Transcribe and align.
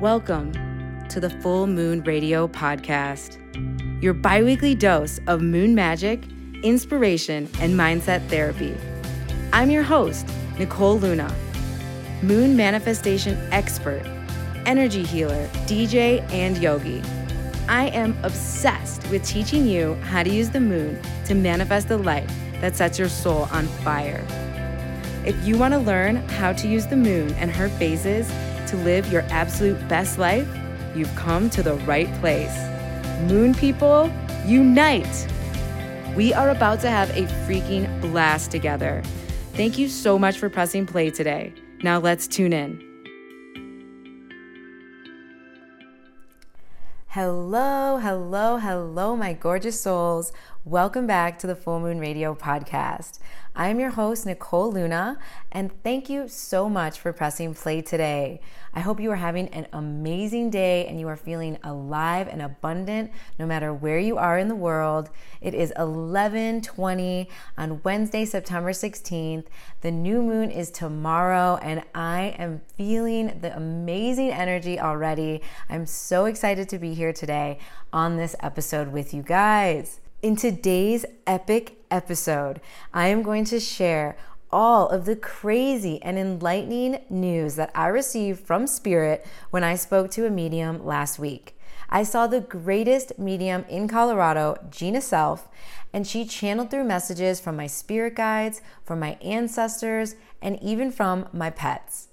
Welcome 0.00 0.52
to 1.08 1.20
the 1.20 1.30
Full 1.30 1.66
Moon 1.66 2.02
Radio 2.02 2.46
Podcast, 2.46 3.38
your 4.02 4.12
bi 4.12 4.42
weekly 4.42 4.74
dose 4.74 5.18
of 5.26 5.40
moon 5.40 5.74
magic, 5.74 6.22
inspiration, 6.62 7.48
and 7.60 7.72
mindset 7.72 8.28
therapy. 8.28 8.76
I'm 9.54 9.70
your 9.70 9.82
host, 9.82 10.28
Nicole 10.58 10.98
Luna, 10.98 11.34
moon 12.20 12.54
manifestation 12.58 13.38
expert, 13.52 14.02
energy 14.66 15.02
healer, 15.02 15.48
DJ, 15.64 16.20
and 16.30 16.58
yogi. 16.58 17.00
I 17.66 17.86
am 17.86 18.22
obsessed 18.22 19.08
with 19.08 19.24
teaching 19.24 19.66
you 19.66 19.94
how 20.02 20.22
to 20.22 20.28
use 20.28 20.50
the 20.50 20.60
moon 20.60 21.00
to 21.24 21.34
manifest 21.34 21.88
the 21.88 21.96
life 21.96 22.30
that 22.60 22.76
sets 22.76 22.98
your 22.98 23.08
soul 23.08 23.48
on 23.50 23.66
fire. 23.66 24.22
If 25.24 25.42
you 25.46 25.56
want 25.56 25.72
to 25.72 25.78
learn 25.78 26.16
how 26.28 26.52
to 26.52 26.68
use 26.68 26.86
the 26.86 26.96
moon 26.96 27.32
and 27.36 27.50
her 27.50 27.70
phases 27.70 28.30
to 28.68 28.76
live 28.76 29.10
your 29.12 29.22
absolute 29.30 29.76
best 29.88 30.18
life, 30.18 30.48
you've 30.94 31.14
come 31.14 31.48
to 31.50 31.62
the 31.62 31.74
right 31.86 32.12
place. 32.20 32.56
Moon 33.30 33.54
people, 33.54 34.12
unite! 34.44 35.26
We 36.16 36.32
are 36.32 36.50
about 36.50 36.80
to 36.80 36.90
have 36.90 37.10
a 37.10 37.22
freaking 37.46 38.00
blast 38.00 38.50
together. 38.50 39.02
Thank 39.52 39.78
you 39.78 39.88
so 39.88 40.18
much 40.18 40.38
for 40.38 40.48
pressing 40.48 40.86
play 40.86 41.10
today. 41.10 41.52
Now 41.82 41.98
let's 41.98 42.26
tune 42.26 42.52
in. 42.52 42.82
Hello, 47.08 47.96
hello, 47.96 48.58
hello, 48.58 49.16
my 49.16 49.32
gorgeous 49.32 49.80
souls. 49.80 50.32
Welcome 50.68 51.06
back 51.06 51.38
to 51.38 51.46
the 51.46 51.54
Full 51.54 51.78
Moon 51.78 52.00
Radio 52.00 52.34
podcast. 52.34 53.20
I 53.54 53.68
am 53.68 53.78
your 53.78 53.90
host, 53.90 54.26
Nicole 54.26 54.72
Luna, 54.72 55.16
and 55.52 55.70
thank 55.84 56.10
you 56.10 56.26
so 56.26 56.68
much 56.68 56.98
for 56.98 57.12
pressing 57.12 57.54
play 57.54 57.82
today. 57.82 58.40
I 58.74 58.80
hope 58.80 58.98
you 58.98 59.12
are 59.12 59.14
having 59.14 59.46
an 59.50 59.68
amazing 59.72 60.50
day 60.50 60.84
and 60.88 60.98
you 60.98 61.06
are 61.06 61.16
feeling 61.16 61.56
alive 61.62 62.26
and 62.26 62.42
abundant 62.42 63.12
no 63.38 63.46
matter 63.46 63.72
where 63.72 64.00
you 64.00 64.18
are 64.18 64.40
in 64.40 64.48
the 64.48 64.56
world. 64.56 65.08
It 65.40 65.54
is 65.54 65.72
11:20 65.76 67.28
on 67.56 67.80
Wednesday, 67.84 68.24
September 68.24 68.72
16th. 68.72 69.46
The 69.82 69.92
new 69.92 70.20
moon 70.20 70.50
is 70.50 70.72
tomorrow 70.72 71.60
and 71.62 71.84
I 71.94 72.34
am 72.40 72.62
feeling 72.76 73.38
the 73.40 73.56
amazing 73.56 74.32
energy 74.32 74.80
already. 74.80 75.42
I'm 75.68 75.86
so 75.86 76.24
excited 76.24 76.68
to 76.70 76.78
be 76.80 76.92
here 76.92 77.12
today 77.12 77.58
on 77.92 78.16
this 78.16 78.34
episode 78.40 78.88
with 78.88 79.14
you 79.14 79.22
guys. 79.22 80.00
In 80.26 80.34
today's 80.34 81.06
epic 81.24 81.76
episode, 81.88 82.60
I 82.92 83.06
am 83.06 83.22
going 83.22 83.44
to 83.44 83.60
share 83.60 84.16
all 84.50 84.88
of 84.88 85.04
the 85.04 85.14
crazy 85.14 86.02
and 86.02 86.18
enlightening 86.18 87.04
news 87.08 87.54
that 87.54 87.70
I 87.76 87.86
received 87.86 88.40
from 88.40 88.66
Spirit 88.66 89.24
when 89.50 89.62
I 89.62 89.76
spoke 89.76 90.10
to 90.10 90.26
a 90.26 90.30
medium 90.30 90.84
last 90.84 91.20
week. 91.20 91.56
I 91.88 92.02
saw 92.02 92.26
the 92.26 92.40
greatest 92.40 93.20
medium 93.20 93.66
in 93.68 93.86
Colorado, 93.86 94.58
Gina 94.68 95.00
Self, 95.00 95.46
and 95.92 96.04
she 96.04 96.24
channeled 96.24 96.72
through 96.72 96.82
messages 96.82 97.38
from 97.38 97.54
my 97.54 97.68
spirit 97.68 98.16
guides, 98.16 98.60
from 98.82 98.98
my 98.98 99.18
ancestors, 99.22 100.16
and 100.42 100.60
even 100.60 100.90
from 100.90 101.28
my 101.32 101.50
pets. 101.50 102.08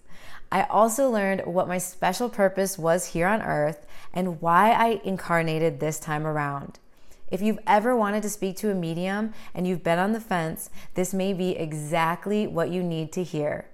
I 0.52 0.66
also 0.66 1.10
learned 1.10 1.48
what 1.48 1.68
my 1.68 1.80
special 1.80 2.30
purpose 2.30 2.78
was 2.78 3.08
here 3.08 3.26
on 3.26 3.42
earth 3.42 3.88
and 4.14 4.40
why 4.40 4.70
I 4.70 5.02
incarnated 5.04 5.80
this 5.80 6.00
time 6.00 6.28
around. 6.28 6.78
If 7.34 7.42
you've 7.42 7.58
ever 7.66 7.96
wanted 7.96 8.22
to 8.22 8.30
speak 8.30 8.58
to 8.58 8.70
a 8.70 8.76
medium 8.76 9.34
and 9.56 9.66
you've 9.66 9.84
been 9.84 9.98
on 9.98 10.12
the 10.12 10.20
fence, 10.20 10.70
this 10.94 11.16
may 11.16 11.34
be 11.34 11.58
exactly 11.58 12.46
what 12.46 12.70
you 12.70 12.84
need 12.84 13.12
to 13.14 13.24
hear. 13.24 13.66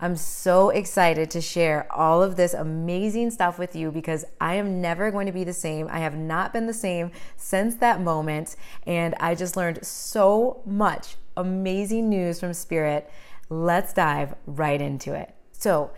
I'm 0.00 0.16
so 0.16 0.70
excited 0.70 1.30
to 1.32 1.42
share 1.42 1.86
all 1.92 2.22
of 2.22 2.36
this 2.36 2.54
amazing 2.54 3.30
stuff 3.30 3.58
with 3.58 3.76
you 3.76 3.90
because 3.90 4.24
I 4.40 4.54
am 4.54 4.80
never 4.80 5.10
going 5.10 5.26
to 5.26 5.32
be 5.32 5.44
the 5.44 5.52
same. 5.52 5.86
I 5.90 5.98
have 5.98 6.16
not 6.16 6.54
been 6.54 6.66
the 6.66 6.72
same 6.72 7.10
since 7.36 7.74
that 7.74 8.00
moment. 8.00 8.56
And 8.86 9.14
I 9.20 9.34
just 9.34 9.54
learned 9.54 9.84
so 9.84 10.62
much 10.64 11.16
amazing 11.36 12.08
news 12.08 12.40
from 12.40 12.54
Spirit. 12.54 13.10
Let's 13.50 13.92
dive 13.92 14.34
right 14.46 14.80
into 14.80 15.12
it. 15.12 15.34
So, 15.52 15.90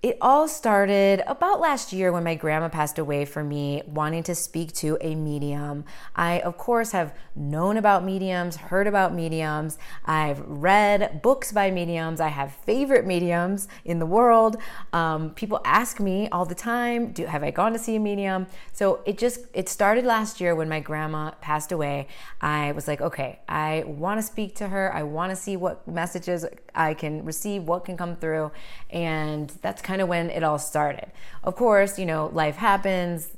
it 0.00 0.16
all 0.20 0.46
started 0.46 1.24
about 1.26 1.58
last 1.58 1.92
year 1.92 2.12
when 2.12 2.22
my 2.22 2.36
grandma 2.36 2.68
passed 2.68 3.00
away 3.00 3.24
for 3.24 3.42
me, 3.42 3.82
wanting 3.84 4.22
to 4.22 4.34
speak 4.34 4.72
to 4.74 4.96
a 5.00 5.16
medium. 5.16 5.84
I, 6.14 6.38
of 6.40 6.56
course, 6.56 6.92
have 6.92 7.16
known 7.34 7.76
about 7.76 8.04
mediums, 8.04 8.54
heard 8.56 8.86
about 8.86 9.12
mediums. 9.12 9.76
I've 10.04 10.38
read 10.46 11.20
books 11.20 11.50
by 11.50 11.72
mediums. 11.72 12.20
I 12.20 12.28
have 12.28 12.52
favorite 12.52 13.06
mediums 13.06 13.66
in 13.84 13.98
the 13.98 14.06
world. 14.06 14.56
Um, 14.92 15.30
people 15.30 15.60
ask 15.64 15.98
me 15.98 16.28
all 16.28 16.44
the 16.44 16.54
time, 16.54 17.10
"Do 17.10 17.26
have 17.26 17.42
I 17.42 17.50
gone 17.50 17.72
to 17.72 17.78
see 17.78 17.96
a 17.96 18.00
medium?" 18.00 18.46
So 18.72 19.00
it 19.04 19.18
just 19.18 19.46
it 19.52 19.68
started 19.68 20.04
last 20.04 20.40
year 20.40 20.54
when 20.54 20.68
my 20.68 20.78
grandma 20.78 21.32
passed 21.40 21.72
away. 21.72 22.06
I 22.40 22.70
was 22.70 22.86
like, 22.86 23.00
okay, 23.00 23.40
I 23.48 23.82
want 23.84 24.18
to 24.18 24.22
speak 24.22 24.54
to 24.56 24.68
her. 24.68 24.94
I 24.94 25.02
want 25.02 25.30
to 25.30 25.36
see 25.36 25.56
what 25.56 25.88
messages 25.88 26.44
I 26.78 26.94
can 26.94 27.24
receive, 27.24 27.64
what 27.64 27.84
can 27.84 27.96
come 27.96 28.16
through, 28.16 28.52
and 28.90 29.50
that's 29.62 29.82
kind 29.82 30.00
of 30.00 30.08
when 30.08 30.30
it 30.30 30.42
all 30.42 30.58
started. 30.58 31.10
Of 31.44 31.56
course, 31.56 31.98
you 31.98 32.06
know, 32.06 32.30
life 32.32 32.56
happens, 32.56 33.36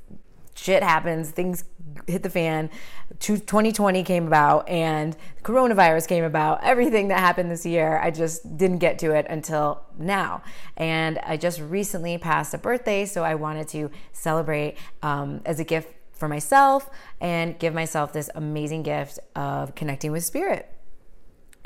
shit 0.54 0.82
happens, 0.82 1.30
things 1.30 1.64
hit 2.06 2.22
the 2.22 2.30
fan. 2.30 2.70
2020 3.18 4.02
came 4.04 4.26
about 4.26 4.68
and 4.68 5.16
coronavirus 5.42 6.08
came 6.08 6.24
about. 6.24 6.62
Everything 6.62 7.08
that 7.08 7.18
happened 7.18 7.50
this 7.50 7.66
year, 7.66 7.98
I 7.98 8.10
just 8.10 8.56
didn't 8.56 8.78
get 8.78 8.98
to 9.00 9.12
it 9.12 9.26
until 9.28 9.82
now. 9.98 10.42
And 10.76 11.18
I 11.18 11.36
just 11.36 11.60
recently 11.60 12.18
passed 12.18 12.54
a 12.54 12.58
birthday, 12.58 13.06
so 13.06 13.24
I 13.24 13.34
wanted 13.34 13.68
to 13.68 13.90
celebrate 14.12 14.76
um, 15.02 15.40
as 15.44 15.60
a 15.60 15.64
gift 15.64 15.94
for 16.12 16.28
myself 16.28 16.90
and 17.20 17.58
give 17.58 17.74
myself 17.74 18.12
this 18.12 18.30
amazing 18.34 18.82
gift 18.82 19.18
of 19.34 19.74
connecting 19.74 20.12
with 20.12 20.24
spirit. 20.24 20.70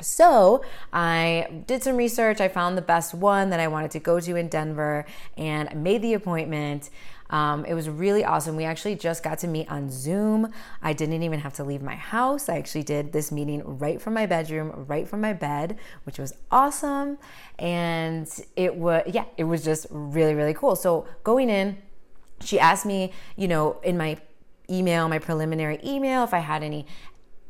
So 0.05 0.63
I 0.93 1.63
did 1.65 1.81
some 1.81 1.97
research. 1.97 2.39
I 2.39 2.47
found 2.47 2.77
the 2.77 2.83
best 2.83 3.15
one 3.15 3.49
that 3.49 3.59
I 3.59 3.67
wanted 3.67 3.89
to 3.91 3.99
go 3.99 4.19
to 4.19 4.35
in 4.35 4.49
Denver 4.49 5.05
and 5.35 5.67
I 5.67 5.73
made 5.73 6.03
the 6.03 6.13
appointment. 6.13 6.91
Um, 7.31 7.65
it 7.65 7.73
was 7.73 7.89
really 7.89 8.23
awesome. 8.23 8.55
We 8.55 8.65
actually 8.65 8.97
just 8.97 9.23
got 9.23 9.39
to 9.39 9.47
meet 9.47 9.67
on 9.67 9.89
Zoom. 9.89 10.53
I 10.83 10.93
didn't 10.93 11.23
even 11.23 11.39
have 11.39 11.53
to 11.53 11.63
leave 11.63 11.81
my 11.81 11.95
house. 11.95 12.49
I 12.49 12.57
actually 12.57 12.83
did 12.83 13.13
this 13.13 13.31
meeting 13.31 13.63
right 13.65 13.99
from 13.99 14.13
my 14.13 14.27
bedroom, 14.27 14.85
right 14.87 15.07
from 15.07 15.21
my 15.21 15.33
bed, 15.33 15.79
which 16.03 16.19
was 16.19 16.35
awesome. 16.51 17.17
And 17.57 18.29
it 18.55 18.75
was, 18.75 19.03
yeah, 19.11 19.25
it 19.37 19.45
was 19.45 19.65
just 19.65 19.87
really, 19.89 20.35
really 20.35 20.53
cool. 20.53 20.75
So 20.75 21.07
going 21.23 21.49
in, 21.49 21.79
she 22.41 22.59
asked 22.59 22.85
me, 22.85 23.11
you 23.35 23.47
know, 23.47 23.79
in 23.83 23.97
my 23.97 24.17
email, 24.69 25.07
my 25.09 25.19
preliminary 25.19 25.79
email, 25.83 26.23
if 26.23 26.33
I 26.33 26.39
had 26.39 26.61
any 26.61 26.85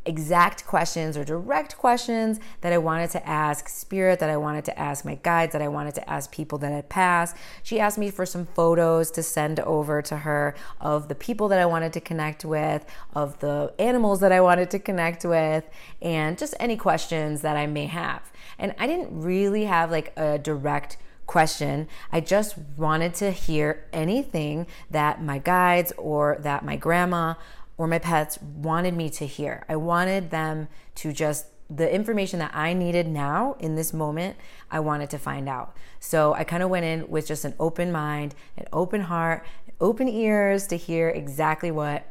exact 0.06 0.66
questions 0.66 1.18
or 1.18 1.24
direct 1.24 1.78
questions 1.78 2.40
that 2.62 2.72
I 2.72 2.78
wanted 2.78 3.10
to 3.12 3.28
ask 3.28 3.68
Spirit, 3.68 4.20
that 4.20 4.30
I 4.30 4.38
wanted 4.38 4.66
to 4.66 4.80
ask 4.80 5.04
my 5.04 5.16
guides, 5.16 5.54
that 5.54 5.62
I 5.62 5.68
wanted 5.68 5.96
to 5.96 6.10
ask 6.10 6.32
people 6.32 6.58
that 6.60 6.72
had 6.72 6.90
passed. 6.90 7.36
She 7.64 7.80
asked 7.80 7.98
me 7.98 8.12
for 8.12 8.26
some 8.26 8.46
photos 8.46 9.12
to 9.12 9.24
send 9.24 9.60
over 9.62 10.02
to 10.04 10.18
her 10.18 10.56
of 10.80 11.08
the 11.08 11.16
people 11.16 11.48
that 11.50 11.60
I 11.60 11.66
wanted 11.66 11.94
to 11.94 12.00
connect 12.00 12.46
with, 12.46 12.86
of 13.14 13.40
the 13.40 13.74
animals 13.80 14.20
that 14.20 14.32
I 14.32 14.42
wanted 14.42 14.70
to 14.72 14.80
connect 14.80 15.26
with, 15.26 15.64
and 16.02 16.38
just 16.38 16.54
any 16.60 16.78
questions 16.78 17.42
that 17.42 17.58
I 17.58 17.66
may 17.68 17.88
have. 17.88 18.32
And 18.60 18.76
I 18.78 18.88
didn't 18.88 19.20
really 19.20 19.66
have 19.66 19.92
like 19.92 20.14
a 20.16 20.38
direct 20.38 20.98
question. 21.26 21.88
I 22.12 22.20
just 22.20 22.56
wanted 22.78 23.16
to 23.16 23.32
hear 23.32 23.86
anything 23.92 24.68
that 24.92 25.24
my 25.24 25.40
guides 25.40 25.92
or 25.98 26.38
that 26.42 26.64
my 26.64 26.76
grandma 26.76 27.34
or 27.78 27.88
my 27.88 28.00
pets 28.00 28.42
wanted 28.42 28.96
me 28.96 29.10
to 29.12 29.26
hear. 29.26 29.66
I 29.68 29.76
wanted 29.76 30.32
them 30.32 30.68
to 30.96 31.12
just 31.12 31.48
the 31.70 31.92
information 31.92 32.40
that 32.40 32.52
I 32.54 32.74
needed 32.74 33.08
now 33.08 33.56
in 33.60 33.76
this 33.76 33.92
moment, 33.92 34.38
I 34.70 34.80
wanted 34.80 35.10
to 35.12 35.18
find 35.18 35.50
out. 35.50 35.76
So 36.00 36.34
I 36.34 36.44
kind 36.44 36.62
of 36.62 36.70
went 36.70 36.86
in 36.86 37.10
with 37.10 37.26
just 37.28 37.44
an 37.44 37.56
open 37.60 37.92
mind, 37.92 38.36
an 38.58 38.66
open 38.72 39.02
heart, 39.02 39.46
open 39.82 40.08
ears 40.08 40.68
to 40.68 40.78
hear 40.78 41.10
exactly 41.10 41.72
what 41.72 42.06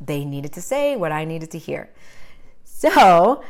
they 0.00 0.24
needed 0.24 0.52
to 0.52 0.62
say, 0.62 0.94
what 0.94 1.10
I 1.10 1.24
needed 1.24 1.50
to 1.50 1.58
hear. 1.58 1.90
So 2.64 3.42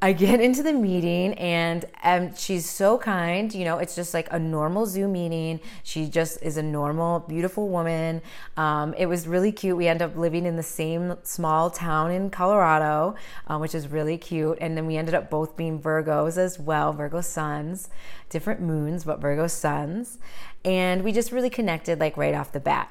I 0.00 0.12
get 0.12 0.40
into 0.40 0.62
the 0.62 0.72
meeting 0.72 1.34
and 1.34 1.84
um, 2.04 2.32
she's 2.36 2.70
so 2.70 2.98
kind. 2.98 3.52
You 3.52 3.64
know, 3.64 3.78
it's 3.78 3.96
just 3.96 4.14
like 4.14 4.28
a 4.32 4.38
normal 4.38 4.86
Zoom 4.86 5.12
meeting. 5.12 5.58
She 5.82 6.06
just 6.08 6.40
is 6.40 6.56
a 6.56 6.62
normal, 6.62 7.18
beautiful 7.20 7.68
woman. 7.68 8.22
Um, 8.56 8.94
it 8.94 9.06
was 9.06 9.26
really 9.26 9.50
cute. 9.50 9.76
We 9.76 9.88
end 9.88 10.00
up 10.00 10.16
living 10.16 10.46
in 10.46 10.54
the 10.54 10.62
same 10.62 11.16
small 11.24 11.68
town 11.68 12.12
in 12.12 12.30
Colorado, 12.30 13.16
uh, 13.48 13.58
which 13.58 13.74
is 13.74 13.88
really 13.88 14.16
cute. 14.18 14.58
And 14.60 14.76
then 14.76 14.86
we 14.86 14.96
ended 14.96 15.16
up 15.16 15.30
both 15.30 15.56
being 15.56 15.80
Virgos 15.80 16.38
as 16.38 16.60
well, 16.60 16.92
Virgo 16.92 17.20
suns, 17.20 17.88
different 18.28 18.60
moons, 18.60 19.02
but 19.02 19.20
Virgo 19.20 19.48
suns. 19.48 20.18
And 20.64 21.02
we 21.02 21.10
just 21.10 21.32
really 21.32 21.50
connected 21.50 21.98
like 21.98 22.16
right 22.16 22.34
off 22.34 22.52
the 22.52 22.60
bat. 22.60 22.88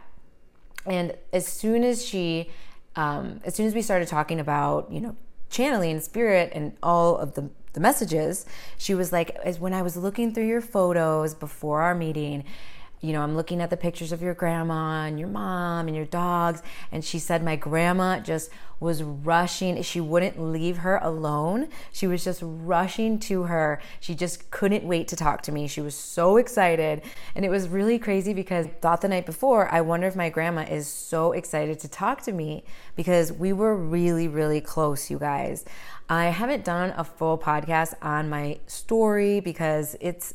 And 0.86 1.15
as 1.31 1.48
soon 1.48 1.86
as 1.86 2.06
she, 2.06 2.51
um, 2.98 3.39
as 3.45 3.56
soon 3.56 3.65
as 3.65 3.74
we 3.74 3.81
started 3.81 4.10
talking 4.10 4.42
about, 4.42 4.92
you 4.92 5.00
know, 5.00 5.15
channeling 5.50 6.00
spirit 6.00 6.52
and 6.54 6.74
all 6.82 7.18
of 7.18 7.34
the, 7.34 7.50
the 7.74 7.80
messages, 7.80 8.46
she 8.78 8.94
was 8.94 9.12
like, 9.12 9.32
as 9.44 9.60
when 9.60 9.74
I 9.74 9.82
was 9.82 9.98
looking 9.98 10.34
through 10.34 10.48
your 10.48 10.62
photos 10.62 11.34
before 11.34 11.82
our 11.82 11.96
meeting, 11.96 12.44
you 13.02 13.14
know, 13.14 13.22
I'm 13.22 13.36
looking 13.36 13.62
at 13.62 13.70
the 13.70 13.78
pictures 13.78 14.12
of 14.12 14.22
your 14.22 14.34
grandma 14.34 15.06
and 15.06 15.20
your 15.20 15.30
mom 15.30 15.88
and 15.88 15.96
your 15.96 16.06
dogs. 16.06 16.64
And 16.92 17.06
she 17.06 17.20
said, 17.20 17.44
My 17.44 17.56
grandma 17.56 18.20
just 18.20 18.50
was 18.80 19.04
rushing. 19.04 19.82
She 19.84 20.02
wouldn't 20.02 20.40
leave 20.40 20.78
her 20.78 20.98
alone. 20.98 21.68
She 21.92 22.08
was 22.08 22.24
just 22.24 22.42
rushing 22.44 23.20
to 23.20 23.44
her. 23.44 23.80
She 24.00 24.16
just 24.16 24.50
couldn't 24.52 24.84
wait 24.84 25.08
to 25.10 25.16
talk 25.16 25.42
to 25.44 25.52
me. 25.52 25.68
She 25.68 25.82
was 25.82 25.96
so 25.96 26.38
excited. 26.38 27.04
And 27.36 27.46
it 27.46 27.50
was 27.50 27.68
really 27.68 28.00
crazy 28.00 28.34
because 28.34 28.66
I 28.66 28.70
thought 28.70 29.02
the 29.02 29.10
night 29.10 29.26
before, 29.26 29.72
I 29.72 29.82
wonder 29.82 30.08
if 30.08 30.16
my 30.16 30.30
grandma 30.30 30.62
is 30.62 30.88
so 30.88 31.32
excited 31.34 31.80
to 31.80 31.88
talk 31.88 32.22
to 32.24 32.32
me 32.32 32.64
because 32.96 33.32
we 33.32 33.54
were 33.54 33.76
really, 33.76 34.28
really 34.28 34.62
close, 34.62 35.10
you 35.10 35.20
guys. 35.20 35.66
I 36.10 36.26
haven't 36.26 36.64
done 36.64 36.94
a 36.98 37.04
full 37.04 37.38
podcast 37.38 37.94
on 38.02 38.30
my 38.30 38.60
story 38.66 39.40
because 39.40 39.96
it's 40.00 40.34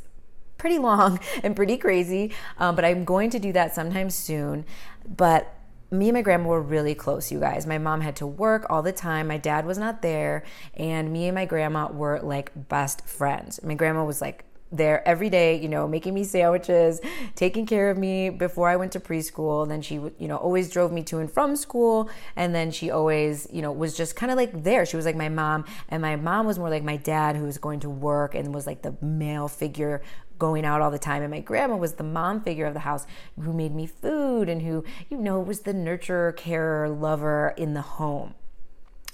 pretty 0.63 0.79
long 0.79 1.19
and 1.43 1.55
pretty 1.57 1.77
crazy, 1.77 2.33
um, 2.59 2.77
but 2.77 2.85
I'm 2.85 3.05
going 3.05 3.31
to 3.31 3.39
do 3.41 3.53
that 3.53 3.75
sometime 3.75 4.09
soon. 4.09 4.65
But 5.05 5.53
me 5.91 6.09
and 6.09 6.15
my 6.15 6.23
grandma 6.23 6.49
were 6.49 6.63
really 6.63 6.95
close, 6.95 7.31
you 7.33 7.41
guys. 7.41 7.67
My 7.67 7.79
mom 7.79 8.01
had 8.01 8.17
to 8.17 8.27
work 8.27 8.65
all 8.71 8.81
the 8.81 8.93
time. 8.93 9.27
My 9.27 9.39
dad 9.39 9.67
was 9.67 9.77
not 9.77 10.01
there. 10.01 10.45
And 10.75 11.13
me 11.13 11.27
and 11.27 11.35
my 11.35 11.45
grandma 11.45 11.91
were 11.93 12.21
like 12.23 12.53
best 12.69 13.05
friends. 13.05 13.61
My 13.63 13.75
grandma 13.75 14.05
was 14.05 14.23
like 14.23 14.45
there 14.73 15.07
every 15.07 15.29
day, 15.29 15.61
you 15.61 15.69
know, 15.69 15.87
making 15.87 16.15
me 16.15 16.25
sandwiches, 16.25 17.01
taking 17.35 17.67
care 17.67 17.91
of 17.91 17.99
me 17.99 18.31
before 18.31 18.69
I 18.69 18.77
went 18.77 18.93
to 18.93 19.01
preschool. 19.01 19.69
Then 19.69 19.83
she, 19.83 19.97
you 19.97 20.29
know, 20.29 20.37
always 20.37 20.71
drove 20.71 20.91
me 20.91 21.03
to 21.05 21.19
and 21.19 21.31
from 21.31 21.57
school. 21.57 22.09
And 22.37 22.55
then 22.55 22.71
she 22.71 22.91
always, 22.91 23.47
you 23.53 23.61
know, 23.61 23.71
was 23.71 23.95
just 23.97 24.17
kind 24.17 24.33
of 24.33 24.39
like 24.39 24.65
there. 24.65 24.87
She 24.87 24.97
was 24.97 25.05
like 25.05 25.17
my 25.17 25.29
mom. 25.29 25.67
And 25.91 26.01
my 26.01 26.17
mom 26.17 26.47
was 26.47 26.59
more 26.59 26.71
like 26.71 26.85
my 26.85 26.97
dad, 26.97 27.37
who 27.37 27.45
was 27.45 27.59
going 27.59 27.81
to 27.81 27.91
work 27.91 28.35
and 28.35 28.55
was 28.55 28.67
like 28.67 28.83
the 28.83 28.97
male 29.03 29.49
figure 29.49 30.03
going 30.43 30.65
out 30.65 30.81
all 30.81 30.91
the 30.91 30.99
time. 30.99 31.23
And 31.23 31.31
my 31.31 31.39
grandma 31.39 31.77
was 31.77 31.93
the 31.93 32.03
mom 32.03 32.41
figure 32.41 32.67
of 32.67 32.75
the 32.75 32.81
house 32.81 33.07
who 33.41 33.53
made 33.53 33.73
me 33.73 33.87
food 33.87 34.49
and 34.49 34.63
who, 34.63 34.83
you 35.09 35.17
know, 35.17 35.39
was 35.39 35.61
the 35.61 35.73
nurturer, 35.73 36.37
carer, 36.37 36.89
lover 36.89 37.55
in 37.57 37.75
the 37.75 37.81
home. 37.81 38.35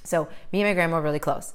So 0.04 0.28
me 0.54 0.62
and 0.62 0.70
my 0.70 0.72
grandma 0.72 0.96
were 0.96 1.02
really 1.02 1.19
close. 1.19 1.52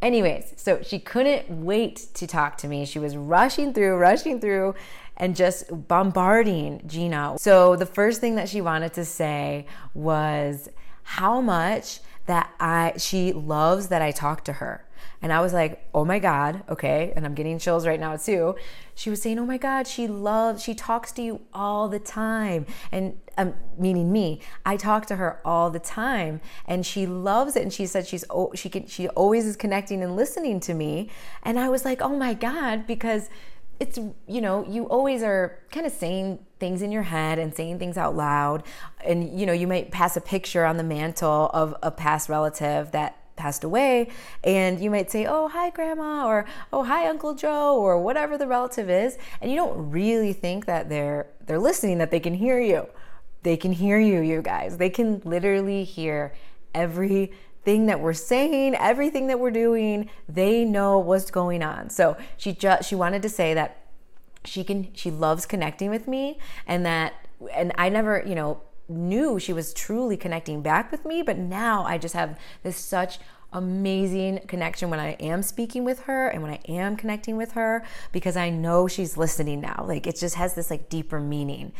Anyways, 0.00 0.54
so 0.56 0.80
she 0.80 0.98
couldn't 0.98 1.50
wait 1.50 1.96
to 2.14 2.26
talk 2.26 2.56
to 2.58 2.66
me. 2.66 2.86
She 2.86 2.98
was 2.98 3.14
rushing 3.14 3.74
through, 3.74 3.98
rushing 3.98 4.40
through, 4.40 4.74
and 5.18 5.36
just 5.36 5.64
bombarding 5.86 6.82
Gina. 6.86 7.36
So 7.38 7.76
the 7.76 7.84
first 7.84 8.22
thing 8.22 8.36
that 8.36 8.48
she 8.48 8.62
wanted 8.62 8.94
to 8.94 9.04
say 9.04 9.66
was 9.92 10.70
how 11.02 11.42
much 11.42 12.00
that 12.24 12.54
I 12.58 12.94
she 12.96 13.34
loves 13.34 13.88
that 13.88 14.00
I 14.00 14.12
talk 14.12 14.44
to 14.44 14.54
her. 14.54 14.86
And 15.22 15.32
I 15.32 15.40
was 15.40 15.52
like, 15.52 15.86
oh 15.94 16.04
my 16.04 16.18
God, 16.18 16.62
okay. 16.68 17.12
And 17.14 17.26
I'm 17.26 17.34
getting 17.34 17.58
chills 17.58 17.86
right 17.86 18.00
now 18.00 18.16
too. 18.16 18.56
She 18.94 19.10
was 19.10 19.20
saying, 19.20 19.38
oh 19.38 19.46
my 19.46 19.58
God, 19.58 19.86
she 19.86 20.06
loves, 20.06 20.62
she 20.62 20.74
talks 20.74 21.12
to 21.12 21.22
you 21.22 21.40
all 21.52 21.88
the 21.88 21.98
time. 21.98 22.66
And 22.92 23.18
um, 23.36 23.54
meaning 23.78 24.12
me, 24.12 24.40
I 24.64 24.76
talk 24.76 25.06
to 25.06 25.16
her 25.16 25.40
all 25.44 25.70
the 25.70 25.78
time 25.78 26.40
and 26.66 26.84
she 26.84 27.06
loves 27.06 27.56
it. 27.56 27.62
And 27.62 27.72
she 27.72 27.86
said 27.86 28.06
she's, 28.06 28.24
she 28.54 28.68
can, 28.68 28.86
she 28.86 29.08
always 29.08 29.46
is 29.46 29.56
connecting 29.56 30.02
and 30.02 30.16
listening 30.16 30.60
to 30.60 30.74
me. 30.74 31.10
And 31.42 31.58
I 31.58 31.68
was 31.68 31.84
like, 31.84 32.02
oh 32.02 32.16
my 32.16 32.34
God, 32.34 32.86
because 32.86 33.28
it's 33.80 33.98
you 34.28 34.42
know 34.42 34.64
you 34.68 34.84
always 34.84 35.22
are 35.22 35.58
kind 35.72 35.86
of 35.86 35.92
saying 35.92 36.38
things 36.60 36.82
in 36.82 36.92
your 36.92 37.02
head 37.02 37.38
and 37.38 37.54
saying 37.54 37.78
things 37.78 37.96
out 37.96 38.14
loud 38.14 38.62
and 39.04 39.40
you 39.40 39.46
know 39.46 39.54
you 39.54 39.66
might 39.66 39.90
pass 39.90 40.16
a 40.16 40.20
picture 40.20 40.66
on 40.66 40.76
the 40.76 40.84
mantle 40.84 41.50
of 41.54 41.74
a 41.82 41.90
past 41.90 42.28
relative 42.28 42.92
that 42.92 43.16
passed 43.40 43.64
away 43.64 44.08
and 44.44 44.80
you 44.80 44.90
might 44.90 45.10
say 45.10 45.26
oh 45.26 45.48
hi 45.48 45.70
grandma 45.70 46.26
or 46.26 46.44
oh 46.72 46.84
hi 46.84 47.08
uncle 47.08 47.34
joe 47.34 47.76
or 47.76 47.98
whatever 47.98 48.36
the 48.36 48.46
relative 48.46 48.90
is 48.90 49.16
and 49.40 49.50
you 49.50 49.56
don't 49.56 49.90
really 49.90 50.32
think 50.32 50.66
that 50.66 50.88
they're 50.88 51.26
they're 51.50 51.58
listening 51.58 51.98
that 51.98 52.12
they 52.12 52.20
can 52.20 52.34
hear 52.34 52.60
you. 52.60 52.86
They 53.42 53.56
can 53.56 53.72
hear 53.72 53.98
you 53.98 54.20
you 54.20 54.40
guys. 54.40 54.76
They 54.76 54.88
can 54.88 55.20
literally 55.24 55.82
hear 55.82 56.32
everything 56.72 57.86
that 57.86 57.98
we're 57.98 58.12
saying 58.12 58.76
everything 58.76 59.26
that 59.26 59.40
we're 59.40 59.50
doing. 59.50 60.08
They 60.28 60.64
know 60.64 61.00
what's 61.00 61.30
going 61.32 61.64
on. 61.64 61.90
So 61.90 62.16
she 62.36 62.52
just 62.52 62.88
she 62.88 62.94
wanted 62.94 63.22
to 63.22 63.28
say 63.28 63.52
that 63.54 63.78
she 64.44 64.62
can 64.62 64.94
she 64.94 65.10
loves 65.10 65.44
connecting 65.44 65.90
with 65.90 66.06
me 66.06 66.38
and 66.68 66.86
that 66.86 67.12
and 67.52 67.72
i 67.76 67.90
never 67.90 68.24
you 68.26 68.34
know 68.34 68.62
knew 68.90 69.38
she 69.38 69.52
was 69.52 69.72
truly 69.72 70.16
connecting 70.16 70.62
back 70.62 70.90
with 70.90 71.04
me, 71.04 71.22
but 71.22 71.38
now 71.38 71.84
I 71.84 71.96
just 71.96 72.14
have 72.14 72.38
this 72.62 72.76
such 72.76 73.18
amazing 73.52 74.40
connection 74.46 74.90
when 74.90 75.00
I 75.00 75.12
am 75.12 75.42
speaking 75.42 75.84
with 75.84 76.00
her 76.00 76.28
and 76.28 76.42
when 76.42 76.52
I 76.52 76.60
am 76.68 76.96
connecting 76.96 77.36
with 77.36 77.52
her 77.52 77.84
because 78.12 78.36
I 78.36 78.50
know 78.50 78.86
she's 78.86 79.16
listening 79.16 79.60
now. 79.60 79.84
Like 79.86 80.06
it 80.06 80.16
just 80.16 80.36
has 80.36 80.54
this 80.54 80.70
like 80.70 80.88
deeper 80.88 81.20
meaning 81.20 81.72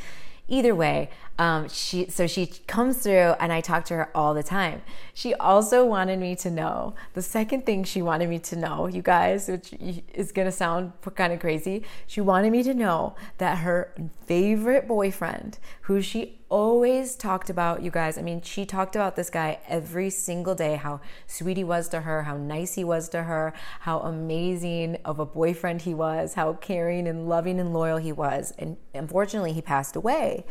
either 0.49 0.75
way 0.75 1.09
um, 1.41 1.71
she 1.71 2.11
so 2.11 2.27
she 2.27 2.47
comes 2.67 2.99
through 2.99 3.35
and 3.41 3.51
i 3.51 3.63
talk 3.63 3.87
to 3.87 3.95
her 3.95 4.11
all 4.15 4.35
the 4.35 4.43
time. 4.43 4.83
She 5.15 5.33
also 5.35 5.87
wanted 5.87 6.19
me 6.19 6.37
to 6.37 6.51
know 6.51 6.95
the 7.15 7.23
second 7.23 7.65
thing 7.65 7.83
she 7.83 8.03
wanted 8.03 8.29
me 8.29 8.39
to 8.41 8.57
know 8.57 8.87
you 8.87 9.01
guys 9.01 9.49
which 9.49 9.73
is 10.13 10.33
to 10.33 10.53
sound 10.53 10.93
kind 11.15 11.33
of 11.33 11.41
crazy. 11.41 11.83
She 12.07 12.21
wanted 12.21 12.53
me 12.53 12.63
to 12.65 12.75
know 12.75 13.15
that 13.39 13.59
her 13.59 13.95
favorite 14.27 14.87
boyfriend 14.87 15.59
who 15.83 16.03
she 16.03 16.41
always 16.51 17.15
talked 17.15 17.49
about 17.49 17.81
you 17.81 17.93
guys 17.93 18.19
i 18.19 18.23
mean 18.23 18.43
she 18.43 18.67
talked 18.67 18.97
about 18.97 19.15
this 19.15 19.31
guy 19.31 19.57
every 19.69 20.11
single 20.11 20.55
day 20.55 20.75
how 20.75 21.01
sweet 21.29 21.57
he 21.57 21.63
was 21.63 21.89
to 21.89 22.01
her 22.01 22.25
how 22.25 22.37
nice 22.37 22.75
he 22.75 22.83
was 22.83 23.09
to 23.09 23.23
her 23.23 23.53
how 23.81 24.01
amazing 24.01 24.97
of 25.05 25.21
a 25.21 25.27
boyfriend 25.27 25.83
he 25.83 25.95
was 25.95 26.35
how 26.35 26.53
caring 26.55 27.07
and 27.07 27.29
loving 27.29 27.61
and 27.61 27.73
loyal 27.73 27.99
he 27.99 28.11
was 28.11 28.53
and 28.59 28.77
unfortunately 28.95 29.53
he 29.53 29.63
passed 29.63 29.95
away 29.95 30.45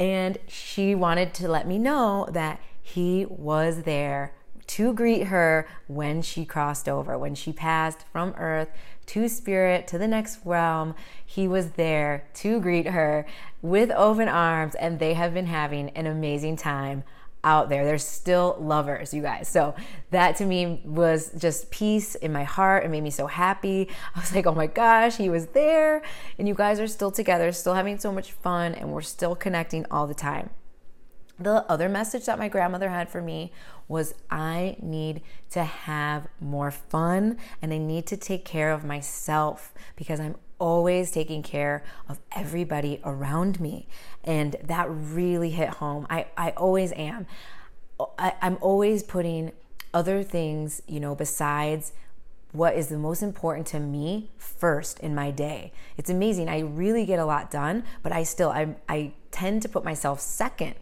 and 0.00 0.38
she 0.48 0.94
wanted 0.94 1.34
to 1.34 1.46
let 1.46 1.68
me 1.68 1.78
know 1.78 2.26
that 2.32 2.58
he 2.82 3.26
was 3.28 3.82
there 3.82 4.32
to 4.66 4.94
greet 4.94 5.24
her 5.24 5.68
when 5.88 6.22
she 6.22 6.44
crossed 6.46 6.88
over, 6.88 7.18
when 7.18 7.34
she 7.34 7.52
passed 7.52 8.06
from 8.10 8.32
earth 8.38 8.68
to 9.04 9.28
spirit 9.28 9.86
to 9.88 9.98
the 9.98 10.08
next 10.08 10.38
realm. 10.44 10.94
He 11.24 11.46
was 11.46 11.72
there 11.72 12.24
to 12.34 12.60
greet 12.60 12.86
her 12.86 13.26
with 13.60 13.90
open 13.90 14.28
arms, 14.28 14.74
and 14.76 14.98
they 14.98 15.14
have 15.14 15.34
been 15.34 15.46
having 15.46 15.90
an 15.90 16.06
amazing 16.06 16.56
time 16.56 17.04
out 17.44 17.68
there. 17.68 17.84
They're 17.84 17.98
still 17.98 18.56
lovers, 18.60 19.14
you 19.14 19.22
guys. 19.22 19.48
So 19.48 19.74
that 20.10 20.36
to 20.36 20.46
me 20.46 20.80
was 20.84 21.30
just 21.36 21.70
peace 21.70 22.14
in 22.14 22.32
my 22.32 22.44
heart. 22.44 22.84
It 22.84 22.90
made 22.90 23.02
me 23.02 23.10
so 23.10 23.26
happy. 23.26 23.88
I 24.14 24.20
was 24.20 24.34
like, 24.34 24.46
oh 24.46 24.54
my 24.54 24.66
gosh, 24.66 25.16
he 25.16 25.28
was 25.28 25.46
there. 25.46 26.02
And 26.38 26.46
you 26.46 26.54
guys 26.54 26.80
are 26.80 26.86
still 26.86 27.10
together, 27.10 27.50
still 27.52 27.74
having 27.74 27.98
so 27.98 28.12
much 28.12 28.32
fun, 28.32 28.74
and 28.74 28.92
we're 28.92 29.02
still 29.02 29.34
connecting 29.34 29.86
all 29.90 30.06
the 30.06 30.14
time. 30.14 30.50
The 31.38 31.64
other 31.70 31.88
message 31.88 32.26
that 32.26 32.38
my 32.38 32.48
grandmother 32.48 32.90
had 32.90 33.08
for 33.08 33.22
me 33.22 33.50
was 33.88 34.14
I 34.30 34.76
need 34.80 35.22
to 35.50 35.64
have 35.64 36.28
more 36.38 36.70
fun 36.70 37.38
and 37.62 37.72
I 37.72 37.78
need 37.78 38.06
to 38.08 38.16
take 38.18 38.44
care 38.44 38.70
of 38.70 38.84
myself 38.84 39.72
because 39.96 40.20
I'm 40.20 40.36
always 40.60 41.10
taking 41.10 41.42
care 41.42 41.82
of 42.08 42.20
everybody 42.36 43.00
around 43.04 43.58
me. 43.58 43.88
And 44.22 44.54
that 44.62 44.86
really 44.88 45.50
hit 45.50 45.70
home. 45.70 46.06
I, 46.08 46.26
I 46.36 46.50
always 46.50 46.92
am. 46.92 47.26
I, 48.18 48.34
I'm 48.40 48.58
always 48.60 49.02
putting 49.02 49.52
other 49.92 50.22
things, 50.22 50.82
you 50.86 51.00
know, 51.00 51.14
besides 51.14 51.92
what 52.52 52.74
is 52.74 52.88
the 52.88 52.98
most 52.98 53.22
important 53.22 53.66
to 53.68 53.78
me 53.78 54.30
first 54.36 54.98
in 55.00 55.14
my 55.14 55.30
day. 55.30 55.72
It's 55.96 56.10
amazing. 56.10 56.48
I 56.48 56.60
really 56.60 57.04
get 57.04 57.18
a 57.18 57.24
lot 57.24 57.50
done, 57.50 57.84
but 58.02 58.12
I 58.12 58.22
still 58.22 58.50
I 58.50 58.74
I 58.88 59.12
tend 59.30 59.62
to 59.62 59.68
put 59.68 59.84
myself 59.84 60.20
second 60.20 60.74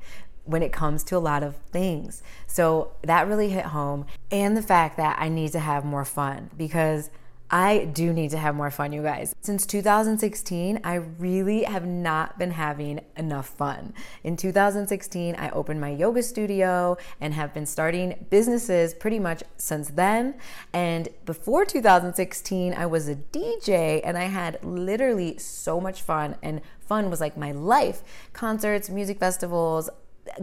when 0.45 0.63
it 0.63 0.73
comes 0.73 1.05
to 1.05 1.17
a 1.17 1.19
lot 1.19 1.43
of 1.43 1.57
things. 1.71 2.23
So 2.47 2.93
that 3.03 3.29
really 3.29 3.51
hit 3.51 3.67
home 3.67 4.07
and 4.31 4.57
the 4.57 4.63
fact 4.63 4.97
that 4.97 5.19
I 5.21 5.29
need 5.29 5.53
to 5.53 5.61
have 5.61 5.85
more 5.85 6.07
fun 6.07 6.51
because 6.57 7.11
I 7.51 7.87
do 7.87 8.13
need 8.13 8.31
to 8.33 8.37
have 8.37 8.55
more 8.55 8.71
fun, 8.71 8.93
you 8.93 9.03
guys. 9.03 9.35
Since 9.41 9.65
2016, 9.67 10.81
I 10.85 10.95
really 10.97 11.63
have 11.63 11.87
not 11.87 12.39
been 12.39 12.51
having 12.51 13.01
enough 13.17 13.49
fun. 13.49 13.95
In 14.23 14.37
2016, 14.37 15.35
I 15.37 15.49
opened 15.51 15.81
my 15.81 15.89
yoga 15.89 16.23
studio 16.23 16.99
and 17.21 17.33
have 17.33 17.55
been 17.55 17.65
starting 17.65 18.27
businesses 18.29 18.93
pretty 18.93 19.19
much 19.19 19.43
since 19.57 19.89
then. 19.89 20.35
And 20.75 21.09
before 21.25 21.65
2016, 21.65 22.75
I 22.75 22.85
was 22.85 23.09
a 23.09 23.15
DJ 23.15 24.03
and 24.05 24.19
I 24.19 24.25
had 24.25 24.63
literally 24.63 25.39
so 25.39 25.81
much 25.81 26.03
fun, 26.03 26.37
and 26.43 26.61
fun 26.81 27.09
was 27.09 27.21
like 27.21 27.39
my 27.39 27.53
life 27.53 28.03
concerts, 28.35 28.91
music 28.91 29.19
festivals, 29.19 29.89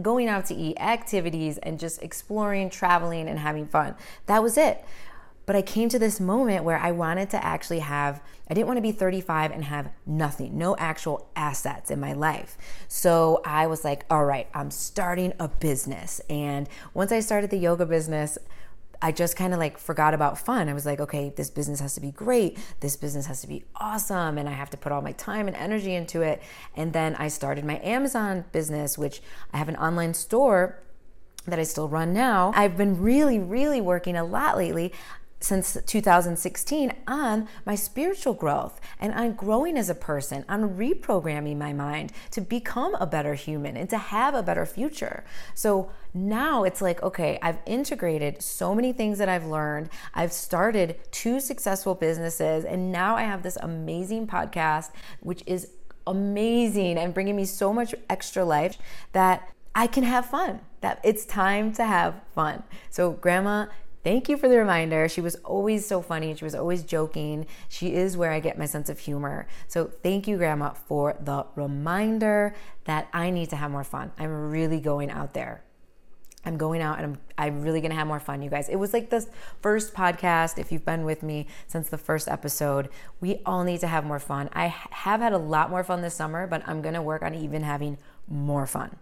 going 0.02 0.28
out 0.28 0.46
to 0.46 0.54
eat, 0.54 0.76
activities, 0.80 1.58
and 1.58 1.78
just 1.78 2.02
exploring, 2.02 2.70
traveling, 2.70 3.28
and 3.28 3.38
having 3.38 3.66
fun. 3.66 3.94
That 4.26 4.42
was 4.42 4.56
it. 4.58 4.84
But 5.46 5.54
I 5.54 5.62
came 5.62 5.88
to 5.90 5.98
this 5.98 6.18
moment 6.18 6.64
where 6.64 6.76
I 6.76 6.90
wanted 6.90 7.30
to 7.30 7.42
actually 7.42 7.78
have, 7.78 8.20
I 8.50 8.54
didn't 8.54 8.66
want 8.66 8.78
to 8.78 8.82
be 8.82 8.92
35 8.92 9.52
and 9.52 9.64
have 9.64 9.90
nothing, 10.04 10.58
no 10.58 10.76
actual 10.76 11.30
assets 11.36 11.90
in 11.90 12.00
my 12.00 12.12
life. 12.12 12.58
So 12.88 13.40
I 13.44 13.68
was 13.68 13.84
like, 13.84 14.04
all 14.10 14.24
right, 14.24 14.48
I'm 14.52 14.72
starting 14.72 15.32
a 15.38 15.46
business. 15.46 16.20
And 16.28 16.68
once 16.94 17.12
I 17.12 17.20
started 17.20 17.50
the 17.50 17.58
yoga 17.58 17.86
business, 17.86 18.38
I 19.00 19.12
just 19.12 19.36
kind 19.36 19.52
of 19.52 19.60
like 19.60 19.78
forgot 19.78 20.14
about 20.14 20.38
fun. 20.38 20.68
I 20.68 20.74
was 20.74 20.86
like, 20.86 21.00
okay, 21.00 21.32
this 21.36 21.50
business 21.50 21.80
has 21.80 21.94
to 21.94 22.00
be 22.00 22.10
great. 22.10 22.58
This 22.80 22.96
business 22.96 23.26
has 23.26 23.40
to 23.42 23.46
be 23.46 23.64
awesome. 23.76 24.38
And 24.38 24.48
I 24.48 24.52
have 24.52 24.70
to 24.70 24.76
put 24.76 24.90
all 24.90 25.02
my 25.02 25.12
time 25.12 25.46
and 25.46 25.56
energy 25.56 25.94
into 25.94 26.22
it. 26.22 26.42
And 26.74 26.92
then 26.92 27.14
I 27.16 27.28
started 27.28 27.64
my 27.64 27.78
Amazon 27.84 28.46
business, 28.52 28.98
which 28.98 29.22
I 29.52 29.58
have 29.58 29.68
an 29.68 29.76
online 29.76 30.14
store 30.14 30.82
that 31.46 31.58
I 31.58 31.62
still 31.62 31.88
run 31.88 32.12
now. 32.12 32.52
I've 32.56 32.76
been 32.76 33.00
really, 33.00 33.38
really 33.38 33.80
working 33.80 34.16
a 34.16 34.24
lot 34.24 34.56
lately 34.56 34.92
since 35.46 35.78
2016 35.86 36.92
on 37.06 37.48
my 37.64 37.76
spiritual 37.76 38.34
growth 38.34 38.80
and 38.98 39.14
I'm 39.14 39.34
growing 39.34 39.78
as 39.78 39.88
a 39.88 39.94
person. 39.94 40.44
I'm 40.48 40.76
reprogramming 40.76 41.56
my 41.56 41.72
mind 41.72 42.12
to 42.32 42.40
become 42.40 42.96
a 42.96 43.06
better 43.06 43.34
human 43.34 43.76
and 43.76 43.88
to 43.90 43.96
have 43.96 44.34
a 44.34 44.42
better 44.42 44.66
future. 44.66 45.24
So 45.54 45.90
now 46.12 46.64
it's 46.64 46.82
like, 46.82 47.00
okay, 47.02 47.38
I've 47.42 47.58
integrated 47.64 48.42
so 48.42 48.74
many 48.74 48.92
things 48.92 49.18
that 49.18 49.28
I've 49.28 49.46
learned. 49.46 49.90
I've 50.14 50.32
started 50.32 50.98
two 51.12 51.38
successful 51.38 51.94
businesses 51.94 52.64
and 52.64 52.90
now 52.90 53.14
I 53.14 53.22
have 53.22 53.44
this 53.44 53.56
amazing 53.62 54.26
podcast, 54.26 54.90
which 55.20 55.44
is 55.46 55.68
amazing 56.08 56.98
and 56.98 57.14
bringing 57.14 57.36
me 57.36 57.44
so 57.44 57.72
much 57.72 57.94
extra 58.10 58.44
life 58.44 58.78
that 59.12 59.48
I 59.76 59.86
can 59.86 60.02
have 60.02 60.26
fun. 60.26 60.60
That 60.80 61.00
it's 61.04 61.24
time 61.24 61.72
to 61.74 61.84
have 61.84 62.20
fun. 62.34 62.62
So, 62.90 63.12
grandma 63.12 63.66
Thank 64.06 64.28
you 64.28 64.36
for 64.36 64.48
the 64.48 64.56
reminder. 64.56 65.08
She 65.08 65.20
was 65.20 65.34
always 65.42 65.84
so 65.84 66.00
funny. 66.00 66.32
She 66.36 66.44
was 66.44 66.54
always 66.54 66.84
joking. 66.84 67.44
She 67.68 67.92
is 67.92 68.16
where 68.16 68.30
I 68.30 68.38
get 68.38 68.56
my 68.56 68.64
sense 68.64 68.88
of 68.88 69.00
humor. 69.00 69.48
So 69.66 69.90
thank 70.04 70.28
you, 70.28 70.36
Grandma, 70.36 70.74
for 70.74 71.16
the 71.18 71.44
reminder 71.56 72.54
that 72.84 73.08
I 73.12 73.30
need 73.30 73.50
to 73.50 73.56
have 73.56 73.72
more 73.72 73.82
fun. 73.82 74.12
I'm 74.16 74.52
really 74.52 74.78
going 74.78 75.10
out 75.10 75.34
there. 75.34 75.64
I'm 76.44 76.56
going 76.56 76.82
out 76.82 77.00
and 77.00 77.16
I'm, 77.16 77.18
I'm 77.36 77.62
really 77.62 77.80
gonna 77.80 77.96
have 77.96 78.06
more 78.06 78.20
fun, 78.20 78.42
you 78.42 78.48
guys. 78.48 78.68
It 78.68 78.76
was 78.76 78.92
like 78.92 79.10
this 79.10 79.28
first 79.60 79.92
podcast, 79.92 80.56
if 80.56 80.70
you've 80.70 80.84
been 80.84 81.04
with 81.04 81.24
me 81.24 81.48
since 81.66 81.88
the 81.88 81.98
first 81.98 82.28
episode. 82.28 82.90
We 83.20 83.40
all 83.44 83.64
need 83.64 83.80
to 83.80 83.88
have 83.88 84.04
more 84.04 84.20
fun. 84.20 84.50
I 84.52 84.68
have 84.68 85.20
had 85.20 85.32
a 85.32 85.38
lot 85.38 85.68
more 85.68 85.82
fun 85.82 86.02
this 86.02 86.14
summer, 86.14 86.46
but 86.46 86.62
I'm 86.68 86.80
gonna 86.80 87.02
work 87.02 87.22
on 87.22 87.34
even 87.34 87.64
having 87.64 87.98
more 88.28 88.68
fun 88.68 89.00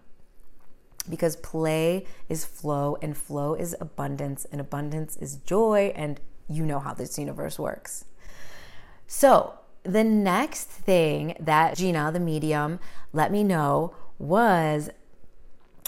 because 1.08 1.36
play 1.36 2.06
is 2.28 2.44
flow 2.44 2.96
and 3.02 3.16
flow 3.16 3.54
is 3.54 3.76
abundance 3.80 4.46
and 4.50 4.60
abundance 4.60 5.16
is 5.16 5.36
joy 5.36 5.92
and 5.94 6.20
you 6.48 6.64
know 6.64 6.78
how 6.78 6.94
this 6.94 7.18
universe 7.18 7.58
works. 7.58 8.04
So, 9.06 9.54
the 9.82 10.04
next 10.04 10.64
thing 10.64 11.36
that 11.38 11.76
Gina, 11.76 12.10
the 12.10 12.20
medium, 12.20 12.80
let 13.12 13.30
me 13.30 13.44
know 13.44 13.94
was 14.18 14.90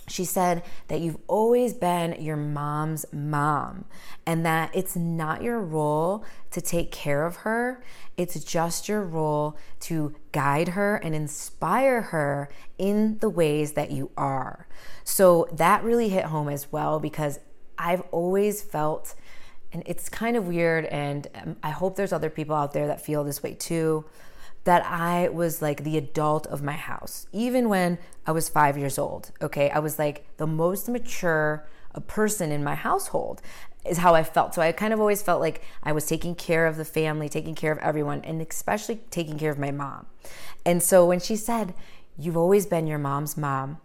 she 0.08 0.25
said 0.25 0.62
that 0.88 1.00
you've 1.00 1.18
always 1.26 1.75
been 1.75 2.20
your 2.22 2.36
mom's 2.36 3.04
mom 3.12 3.84
and 4.25 4.46
that 4.46 4.70
it's 4.75 4.94
not 4.96 5.42
your 5.42 5.60
role 5.60 6.25
to 6.52 6.60
take 6.60 6.92
care 6.92 7.26
of 7.26 7.36
her. 7.36 7.82
It's 8.16 8.42
just 8.44 8.88
your 8.88 9.02
role 9.02 9.56
to 9.80 10.14
guide 10.32 10.68
her 10.68 10.96
and 10.96 11.14
inspire 11.14 12.00
her 12.02 12.48
in 12.78 13.18
the 13.18 13.28
ways 13.28 13.72
that 13.72 13.90
you 13.90 14.10
are. 14.16 14.66
So 15.04 15.48
that 15.52 15.82
really 15.82 16.08
hit 16.08 16.26
home 16.26 16.48
as 16.48 16.70
well 16.70 17.00
because 17.00 17.40
I've 17.78 18.02
always 18.12 18.62
felt, 18.62 19.14
and 19.72 19.82
it's 19.86 20.08
kind 20.08 20.36
of 20.36 20.46
weird, 20.46 20.86
and 20.86 21.26
um, 21.34 21.56
I 21.62 21.70
hope 21.70 21.96
there's 21.96 22.12
other 22.12 22.30
people 22.30 22.54
out 22.54 22.72
there 22.72 22.86
that 22.86 23.00
feel 23.00 23.22
this 23.25 23.42
way 23.42 23.54
too, 23.54 24.04
that 24.66 24.85
I 24.85 25.28
was 25.28 25.62
like 25.62 25.85
the 25.85 25.96
adult 25.96 26.46
of 26.49 26.62
my 26.62 26.75
house, 26.75 27.26
even 27.32 27.68
when 27.68 27.99
I 28.26 28.32
was 28.32 28.49
five 28.49 28.76
years 28.76 28.99
old. 28.99 29.30
Okay. 29.40 29.70
I 29.70 29.78
was 29.78 29.99
like 29.99 30.26
the 30.37 30.46
most 30.46 30.88
mature 30.88 31.66
person 32.08 32.52
in 32.52 32.62
my 32.62 32.75
household 32.75 33.40
is 33.85 33.99
how 33.99 34.14
I 34.14 34.25
felt. 34.25 34.54
So 34.54 34.62
I 34.62 34.73
kind 34.73 34.92
of 34.92 35.00
always 35.00 35.23
felt 35.23 35.40
like 35.40 35.62
I 35.82 35.92
was 35.92 36.06
taking 36.06 36.35
care 36.35 36.66
of 36.66 36.76
the 36.76 36.85
family, 36.85 37.28
taking 37.28 37.54
care 37.54 37.73
of 37.73 37.78
everyone, 37.78 38.23
and 38.25 38.42
especially 38.42 39.00
taking 39.11 39.38
care 39.38 39.52
of 39.52 39.58
my 39.58 39.70
mom. 39.70 40.06
And 40.64 40.82
so 40.82 41.06
when 41.06 41.20
she 41.20 41.37
said, 41.37 41.73
You've 42.18 42.37
always 42.37 42.64
been 42.64 42.87
your 42.87 42.99
mom's 42.99 43.37
mom, 43.37 43.76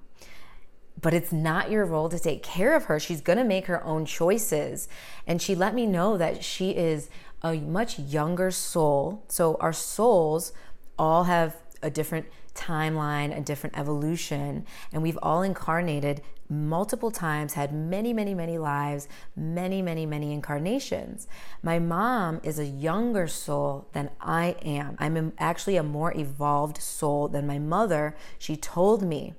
but 1.01 1.13
it's 1.13 1.33
not 1.33 1.69
your 1.69 1.83
role 1.83 2.07
to 2.07 2.17
take 2.17 2.43
care 2.43 2.73
of 2.73 2.85
her. 2.85 2.97
She's 2.97 3.19
to 3.19 3.43
make 3.43 3.65
her 3.65 3.83
own 3.83 4.05
choices. 4.05 4.87
And 5.27 5.41
she 5.41 5.53
let 5.53 5.75
me 5.75 5.85
know 5.85 6.17
that 6.17 6.45
she 6.45 6.71
is 6.71 7.09
a 7.41 7.55
much 7.55 7.99
younger 7.99 8.49
soul. 8.49 9.25
So 9.27 9.57
our 9.59 9.73
souls 9.73 10.53
all 10.97 11.25
have 11.25 11.55
a 11.81 11.89
different 11.89 12.27
timeline, 12.53 13.35
a 13.35 13.41
different 13.41 13.77
evolution, 13.77 14.65
and 14.91 15.01
we've 15.01 15.17
all 15.21 15.41
incarnated 15.41 16.21
multiple 16.51 17.11
times, 17.11 17.53
had 17.53 17.73
many, 17.73 18.11
many, 18.11 18.33
many 18.33 18.57
lives, 18.57 19.07
many, 19.35 19.81
many, 19.81 20.05
many 20.05 20.33
incarnations. 20.33 21.27
My 21.63 21.79
mom 21.79 22.41
is 22.43 22.59
a 22.59 22.65
younger 22.65 23.25
soul 23.25 23.87
than 23.93 24.09
I 24.19 24.57
am. 24.61 24.97
I'm 24.99 25.31
actually 25.39 25.77
a 25.77 25.83
more 25.83 26.15
evolved 26.15 26.81
soul 26.81 27.29
than 27.29 27.47
my 27.47 27.57
mother, 27.57 28.15
she 28.37 28.57
told 28.57 29.01
me. 29.01 29.33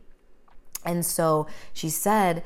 And 0.86 1.04
so 1.04 1.46
she 1.74 1.90
said, 1.90 2.42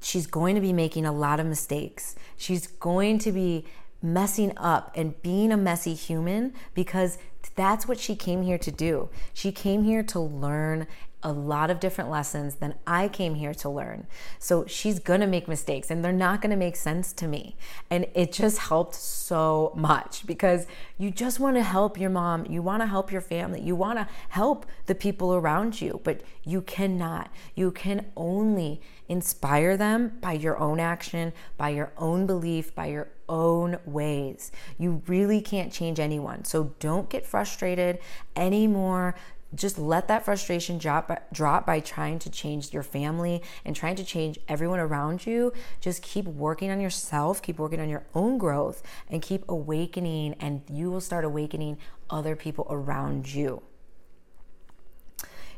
she's 0.00 0.26
going 0.26 0.54
to 0.54 0.60
be 0.60 0.74
making 0.74 1.06
a 1.06 1.12
lot 1.12 1.40
of 1.40 1.46
mistakes. 1.46 2.14
She's 2.36 2.66
going 2.66 3.18
to 3.20 3.32
be 3.32 3.64
messing 4.02 4.52
up 4.58 4.92
and 4.94 5.20
being 5.22 5.50
a 5.50 5.56
messy 5.56 5.94
human 5.94 6.52
because 6.74 7.16
that's 7.54 7.86
what 7.86 7.98
she 7.98 8.16
came 8.16 8.42
here 8.42 8.58
to 8.58 8.70
do. 8.70 9.08
She 9.32 9.52
came 9.52 9.84
here 9.84 10.02
to 10.04 10.20
learn 10.20 10.86
a 11.22 11.32
lot 11.32 11.70
of 11.70 11.80
different 11.80 12.08
lessons 12.08 12.56
than 12.56 12.74
I 12.86 13.08
came 13.08 13.34
here 13.34 13.54
to 13.54 13.68
learn. 13.68 14.06
So 14.38 14.64
she's 14.66 15.00
gonna 15.00 15.26
make 15.26 15.48
mistakes 15.48 15.90
and 15.90 16.04
they're 16.04 16.12
not 16.12 16.40
gonna 16.40 16.56
make 16.56 16.76
sense 16.76 17.12
to 17.14 17.26
me. 17.26 17.56
And 17.90 18.06
it 18.14 18.32
just 18.32 18.58
helped 18.58 18.94
so 18.94 19.72
much 19.74 20.24
because 20.24 20.66
you 20.98 21.10
just 21.10 21.40
wanna 21.40 21.64
help 21.64 21.98
your 21.98 22.10
mom, 22.10 22.46
you 22.46 22.62
wanna 22.62 22.86
help 22.86 23.10
your 23.10 23.20
family, 23.20 23.60
you 23.60 23.74
wanna 23.74 24.08
help 24.28 24.66
the 24.86 24.94
people 24.94 25.34
around 25.34 25.80
you, 25.80 26.00
but 26.04 26.20
you 26.44 26.60
cannot. 26.62 27.28
You 27.56 27.72
can 27.72 28.06
only 28.16 28.80
inspire 29.08 29.76
them 29.76 30.18
by 30.20 30.34
your 30.34 30.56
own 30.58 30.78
action, 30.78 31.32
by 31.56 31.70
your 31.70 31.92
own 31.98 32.26
belief, 32.26 32.72
by 32.72 32.86
your 32.86 33.08
own 33.28 33.78
ways. 33.84 34.52
You 34.78 35.02
really 35.06 35.40
can't 35.40 35.72
change 35.72 36.00
anyone. 36.00 36.44
So 36.44 36.74
don't 36.78 37.08
get 37.08 37.26
frustrated 37.26 37.98
anymore 38.34 39.14
just 39.54 39.78
let 39.78 40.08
that 40.08 40.24
frustration 40.24 40.76
drop 40.76 41.32
drop 41.32 41.64
by 41.64 41.78
trying 41.78 42.18
to 42.18 42.28
change 42.28 42.72
your 42.72 42.82
family 42.82 43.40
and 43.64 43.76
trying 43.76 43.94
to 43.94 44.04
change 44.04 44.40
everyone 44.48 44.80
around 44.80 45.24
you 45.24 45.52
just 45.80 46.02
keep 46.02 46.24
working 46.26 46.68
on 46.68 46.80
yourself 46.80 47.40
keep 47.40 47.56
working 47.56 47.80
on 47.80 47.88
your 47.88 48.04
own 48.12 48.38
growth 48.38 48.82
and 49.08 49.22
keep 49.22 49.44
awakening 49.48 50.34
and 50.40 50.62
you 50.68 50.90
will 50.90 51.00
start 51.00 51.24
awakening 51.24 51.78
other 52.10 52.34
people 52.34 52.66
around 52.68 53.32
you 53.32 53.62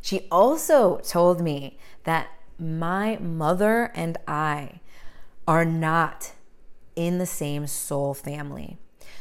she 0.01 0.27
also 0.31 0.99
told 0.99 1.41
me 1.41 1.79
that 2.05 2.29
my 2.59 3.17
mother 3.19 3.91
and 3.95 4.17
I 4.27 4.81
are 5.47 5.65
not 5.65 6.33
in 6.99 7.19
the 7.19 7.27
same 7.27 7.67
soul 7.67 8.13
family 8.13 8.77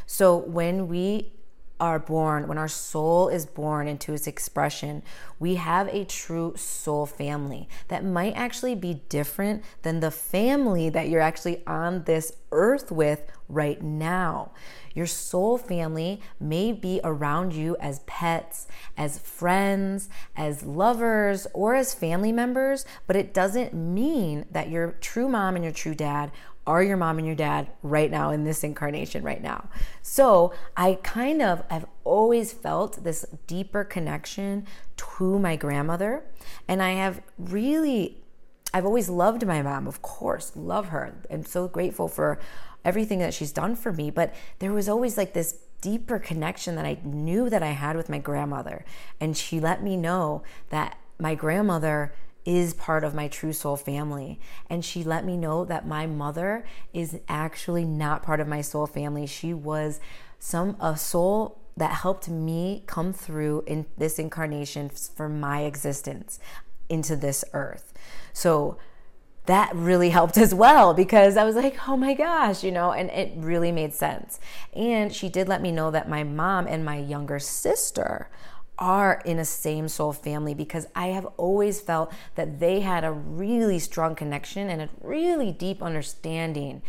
so 0.07 0.35
when 0.35 0.87
we 0.87 1.33
are 1.79 1.99
born, 1.99 2.47
when 2.47 2.57
our 2.57 2.67
soul 2.67 3.27
is 3.29 3.45
born 3.45 3.87
into 3.87 4.13
its 4.13 4.25
expression, 4.25 5.03
we 5.39 5.55
have 5.55 5.87
a 5.89 6.05
true 6.05 6.53
soul 6.55 7.05
family 7.05 7.69
that 7.89 8.03
might 8.03 8.33
actually 8.33 8.73
be 8.73 9.01
different 9.09 9.63
than 9.83 9.99
the 9.99 10.09
family 10.09 10.89
that 10.89 11.07
you're 11.07 11.21
actually 11.21 11.65
on 11.67 12.03
this 12.05 12.31
earth 12.51 12.91
with 12.91 13.23
right 13.47 13.81
now. 13.81 14.51
Your 14.95 15.05
soul 15.05 15.59
family 15.59 16.19
may 16.39 16.71
be 16.71 16.99
around 17.03 17.53
you 17.53 17.77
as 17.79 17.99
pets, 18.07 18.67
as 18.97 19.19
friends, 19.19 20.09
as 20.35 20.63
lovers, 20.63 21.45
or 21.53 21.75
as 21.75 21.93
family 21.93 22.31
members, 22.31 22.85
but 23.05 23.15
it 23.15 23.33
doesn't 23.33 23.75
mean 23.75 24.45
that 24.49 24.69
your 24.69 24.93
true 24.93 25.29
mom 25.29 25.55
and 25.55 25.63
your 25.63 25.73
true 25.73 25.93
dad 25.93 26.31
are 26.67 26.83
your 26.83 26.97
mom 26.97 27.17
and 27.17 27.25
your 27.25 27.35
dad 27.35 27.67
right 27.81 28.11
now 28.11 28.29
in 28.29 28.43
this 28.43 28.63
incarnation 28.63 29.23
right 29.23 29.41
now. 29.41 29.69
So 30.01 30.53
I 30.75 30.99
kind 31.01 31.41
of 31.41 31.63
have 31.71 31.85
always 32.03 32.53
felt 32.53 33.03
this 33.03 33.25
deeper 33.47 33.83
connection 33.83 34.67
to 34.97 35.39
my 35.39 35.55
grandmother. 35.55 36.25
And 36.67 36.83
I 36.83 36.91
have 36.91 37.21
really, 37.37 38.17
I've 38.73 38.85
always 38.85 39.09
loved 39.09 39.47
my 39.47 39.61
mom, 39.61 39.87
of 39.87 40.01
course, 40.01 40.51
love 40.55 40.89
her. 40.89 41.15
I'm 41.31 41.45
so 41.45 41.67
grateful 41.67 42.09
for 42.09 42.37
everything 42.83 43.19
that 43.19 43.33
she's 43.33 43.53
done 43.53 43.75
for 43.75 43.93
me. 43.93 44.11
But 44.11 44.35
there 44.59 44.73
was 44.73 44.89
always 44.89 45.17
like 45.17 45.33
this 45.33 45.59
deeper 45.79 46.19
connection 46.19 46.75
that 46.75 46.85
I 46.85 46.97
knew 47.03 47.49
that 47.49 47.63
I 47.63 47.71
had 47.71 47.95
with 47.95 48.09
my 48.09 48.17
grandmother. 48.19 48.83
And 49.21 49.37
she 49.37 49.59
let 49.59 49.81
me 49.81 49.95
know 49.95 50.43
that 50.69 50.97
my 51.19 51.33
grandmother 51.33 52.13
is 52.47 52.73
part 52.73 53.03
of 53.03 53.13
my 53.13 53.27
true 53.27 53.51
soul 53.51 53.75
family. 53.75 54.39
And 54.69 54.83
she 54.83 55.03
let 55.03 55.25
me 55.25 55.35
know 55.35 55.65
that 55.65 55.85
my 55.85 56.07
mother 56.07 56.65
is 56.93 57.19
actually 57.27 57.83
not 57.83 58.23
part 58.23 58.39
of 58.39 58.47
my 58.47 58.61
soul 58.61 58.87
family. 58.87 59.27
She 59.27 59.53
was 59.53 59.99
some 60.39 60.77
a 60.79 60.95
soul 60.95 61.59
that 61.75 61.91
helped 61.91 62.29
me 62.29 62.83
come 62.87 63.11
through 63.11 63.65
in 63.67 63.85
this 63.97 64.17
incarnation 64.17 64.89
for 64.89 65.27
my 65.27 65.63
existence 65.63 66.39
into 66.87 67.17
this 67.17 67.43
earth. 67.51 67.93
So 68.31 68.77
that 69.45 69.75
really 69.75 70.09
helped 70.09 70.37
as 70.37 70.53
well 70.53 70.93
because 70.93 71.35
I 71.35 71.43
was 71.43 71.55
like, 71.55 71.77
oh 71.87 71.97
my 71.97 72.13
gosh, 72.13 72.63
you 72.63 72.71
know, 72.71 72.93
and 72.93 73.09
it 73.09 73.33
really 73.35 73.73
made 73.73 73.93
sense. 73.93 74.39
And 74.73 75.13
she 75.13 75.27
did 75.27 75.49
let 75.49 75.61
me 75.61 75.73
know 75.73 75.91
that 75.91 76.07
my 76.07 76.23
mom 76.23 76.65
and 76.65 76.85
my 76.85 76.97
younger 76.97 77.39
sister 77.39 78.29
are 78.79 79.21
in 79.25 79.39
a 79.39 79.45
same 79.45 79.87
soul 79.87 80.13
family 80.13 80.53
because 80.53 80.87
I 80.95 81.07
have 81.07 81.25
always 81.37 81.81
felt 81.81 82.11
that 82.35 82.59
they 82.59 82.81
had 82.81 83.03
a 83.03 83.11
really 83.11 83.79
strong 83.79 84.15
connection 84.15 84.69
and 84.69 84.81
a 84.81 84.89
really 85.01 85.51
deep 85.51 85.81
understanding 85.81 86.81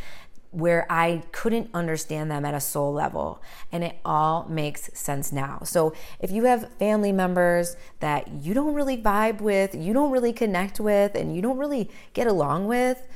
where 0.51 0.87
I 0.89 1.25
couldn't 1.31 1.69
understand 1.75 2.31
them 2.31 2.45
at 2.45 2.55
a 2.55 2.61
soul 2.61 2.93
level. 2.93 3.43
And 3.71 3.85
it 3.85 3.97
all 4.05 4.47
makes 4.49 4.91
sense 4.99 5.31
now. 5.31 5.61
So 5.65 5.93
if 6.21 6.31
you 6.31 6.45
have 6.45 6.73
family 6.79 7.13
members 7.13 7.77
that 8.01 8.29
you 8.29 8.55
don't 8.55 8.75
really 8.75 8.97
vibe 8.97 9.41
with, 9.41 9.75
you 9.75 9.93
don't 9.93 10.11
really 10.11 10.33
connect 10.33 10.81
with, 10.81 11.15
and 11.15 11.37
you 11.37 11.43
don't 11.43 11.59
really 11.59 11.91
get 12.15 12.27
along 12.27 12.67
with, 12.67 13.07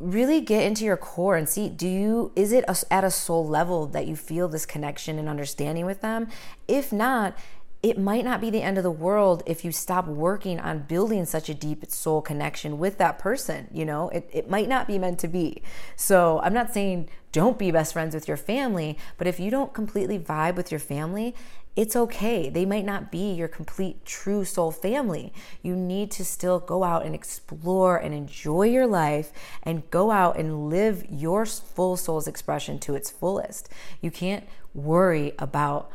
really 0.00 0.40
get 0.40 0.62
into 0.62 0.84
your 0.84 0.96
core 0.96 1.36
and 1.36 1.48
see 1.48 1.68
do 1.68 1.88
you 1.88 2.30
is 2.36 2.52
it 2.52 2.64
at 2.88 3.02
a 3.02 3.10
soul 3.10 3.46
level 3.46 3.84
that 3.86 4.06
you 4.06 4.14
feel 4.14 4.46
this 4.46 4.64
connection 4.64 5.18
and 5.18 5.28
understanding 5.28 5.84
with 5.84 6.00
them 6.02 6.28
if 6.68 6.92
not 6.92 7.36
it 7.82 7.96
might 7.96 8.24
not 8.24 8.40
be 8.40 8.50
the 8.50 8.62
end 8.62 8.76
of 8.76 8.82
the 8.82 8.90
world 8.90 9.42
if 9.46 9.64
you 9.64 9.70
stop 9.70 10.06
working 10.06 10.58
on 10.58 10.80
building 10.80 11.24
such 11.24 11.48
a 11.48 11.54
deep 11.54 11.88
soul 11.90 12.20
connection 12.20 12.78
with 12.78 12.98
that 12.98 13.18
person. 13.18 13.68
You 13.72 13.84
know, 13.84 14.08
it, 14.08 14.28
it 14.32 14.50
might 14.50 14.68
not 14.68 14.88
be 14.88 14.98
meant 14.98 15.20
to 15.20 15.28
be. 15.28 15.62
So 15.94 16.40
I'm 16.42 16.52
not 16.52 16.74
saying 16.74 17.08
don't 17.30 17.58
be 17.58 17.70
best 17.70 17.92
friends 17.92 18.14
with 18.14 18.26
your 18.26 18.36
family, 18.36 18.98
but 19.16 19.28
if 19.28 19.38
you 19.38 19.50
don't 19.50 19.72
completely 19.72 20.18
vibe 20.18 20.56
with 20.56 20.72
your 20.72 20.80
family, 20.80 21.36
it's 21.76 21.94
okay. 21.94 22.48
They 22.48 22.66
might 22.66 22.84
not 22.84 23.12
be 23.12 23.32
your 23.32 23.46
complete 23.46 24.04
true 24.04 24.44
soul 24.44 24.72
family. 24.72 25.32
You 25.62 25.76
need 25.76 26.10
to 26.12 26.24
still 26.24 26.58
go 26.58 26.82
out 26.82 27.06
and 27.06 27.14
explore 27.14 27.96
and 27.96 28.12
enjoy 28.12 28.64
your 28.64 28.88
life 28.88 29.30
and 29.62 29.88
go 29.90 30.10
out 30.10 30.36
and 30.36 30.68
live 30.68 31.06
your 31.08 31.46
full 31.46 31.96
soul's 31.96 32.26
expression 32.26 32.80
to 32.80 32.96
its 32.96 33.10
fullest. 33.10 33.68
You 34.00 34.10
can't 34.10 34.48
worry 34.74 35.34
about 35.38 35.92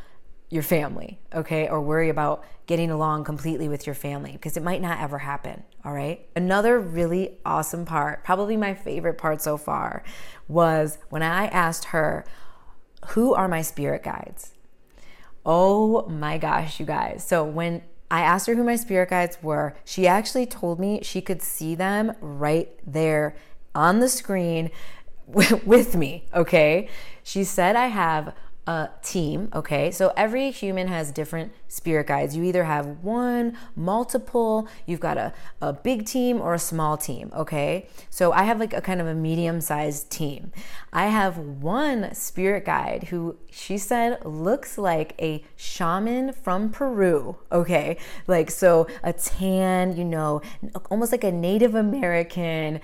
your 0.54 0.62
family, 0.62 1.18
okay? 1.34 1.66
Or 1.68 1.82
worry 1.82 2.08
about 2.08 2.44
getting 2.66 2.88
along 2.88 3.24
completely 3.24 3.68
with 3.68 3.86
your 3.88 3.94
family 3.94 4.30
because 4.30 4.56
it 4.56 4.62
might 4.62 4.80
not 4.80 5.00
ever 5.00 5.18
happen, 5.18 5.64
all 5.84 5.92
right? 5.92 6.28
Another 6.36 6.78
really 6.78 7.38
awesome 7.44 7.84
part, 7.84 8.22
probably 8.22 8.56
my 8.56 8.72
favorite 8.72 9.18
part 9.18 9.42
so 9.42 9.56
far, 9.56 10.04
was 10.46 10.98
when 11.10 11.24
I 11.24 11.46
asked 11.48 11.86
her, 11.86 12.24
Who 13.08 13.34
are 13.34 13.48
my 13.48 13.62
spirit 13.62 14.04
guides? 14.04 14.52
Oh 15.44 16.06
my 16.08 16.38
gosh, 16.38 16.78
you 16.78 16.86
guys. 16.86 17.26
So 17.26 17.42
when 17.42 17.82
I 18.08 18.20
asked 18.20 18.46
her 18.46 18.54
who 18.54 18.62
my 18.62 18.76
spirit 18.76 19.10
guides 19.10 19.38
were, 19.42 19.74
she 19.84 20.06
actually 20.06 20.46
told 20.46 20.78
me 20.78 21.00
she 21.02 21.20
could 21.20 21.42
see 21.42 21.74
them 21.74 22.12
right 22.20 22.70
there 22.86 23.34
on 23.74 23.98
the 23.98 24.08
screen 24.08 24.70
with 25.26 25.96
me, 25.96 26.26
okay? 26.32 26.88
She 27.24 27.42
said 27.42 27.74
I 27.74 27.88
have 27.88 28.32
a 28.66 28.90
team, 29.02 29.48
okay? 29.54 29.90
So 29.90 30.12
every 30.16 30.50
human 30.50 30.88
has 30.88 31.12
different 31.12 31.52
spirit 31.74 32.06
guides. 32.06 32.36
You 32.36 32.44
either 32.44 32.64
have 32.64 32.86
one, 33.02 33.56
multiple, 33.74 34.68
you've 34.86 35.00
got 35.00 35.18
a, 35.18 35.32
a 35.60 35.72
big 35.72 36.06
team 36.06 36.40
or 36.40 36.54
a 36.54 36.58
small 36.58 36.96
team, 36.96 37.32
okay? 37.34 37.88
So 38.10 38.32
I 38.32 38.44
have 38.44 38.60
like 38.60 38.72
a 38.72 38.80
kind 38.80 39.00
of 39.00 39.08
a 39.08 39.14
medium 39.14 39.60
sized 39.60 40.08
team. 40.10 40.52
I 40.92 41.06
have 41.06 41.36
one 41.36 42.14
spirit 42.14 42.64
guide 42.64 43.08
who 43.10 43.36
she 43.50 43.76
said 43.76 44.24
looks 44.24 44.78
like 44.78 45.14
a 45.20 45.44
shaman 45.56 46.32
from 46.32 46.70
Peru, 46.70 47.36
okay? 47.50 47.96
Like, 48.28 48.50
so 48.50 48.86
a 49.02 49.12
tan, 49.12 49.96
you 49.96 50.04
know, 50.04 50.42
almost 50.90 51.10
like 51.10 51.24
a 51.24 51.32
Native 51.32 51.74
American, 51.74 52.80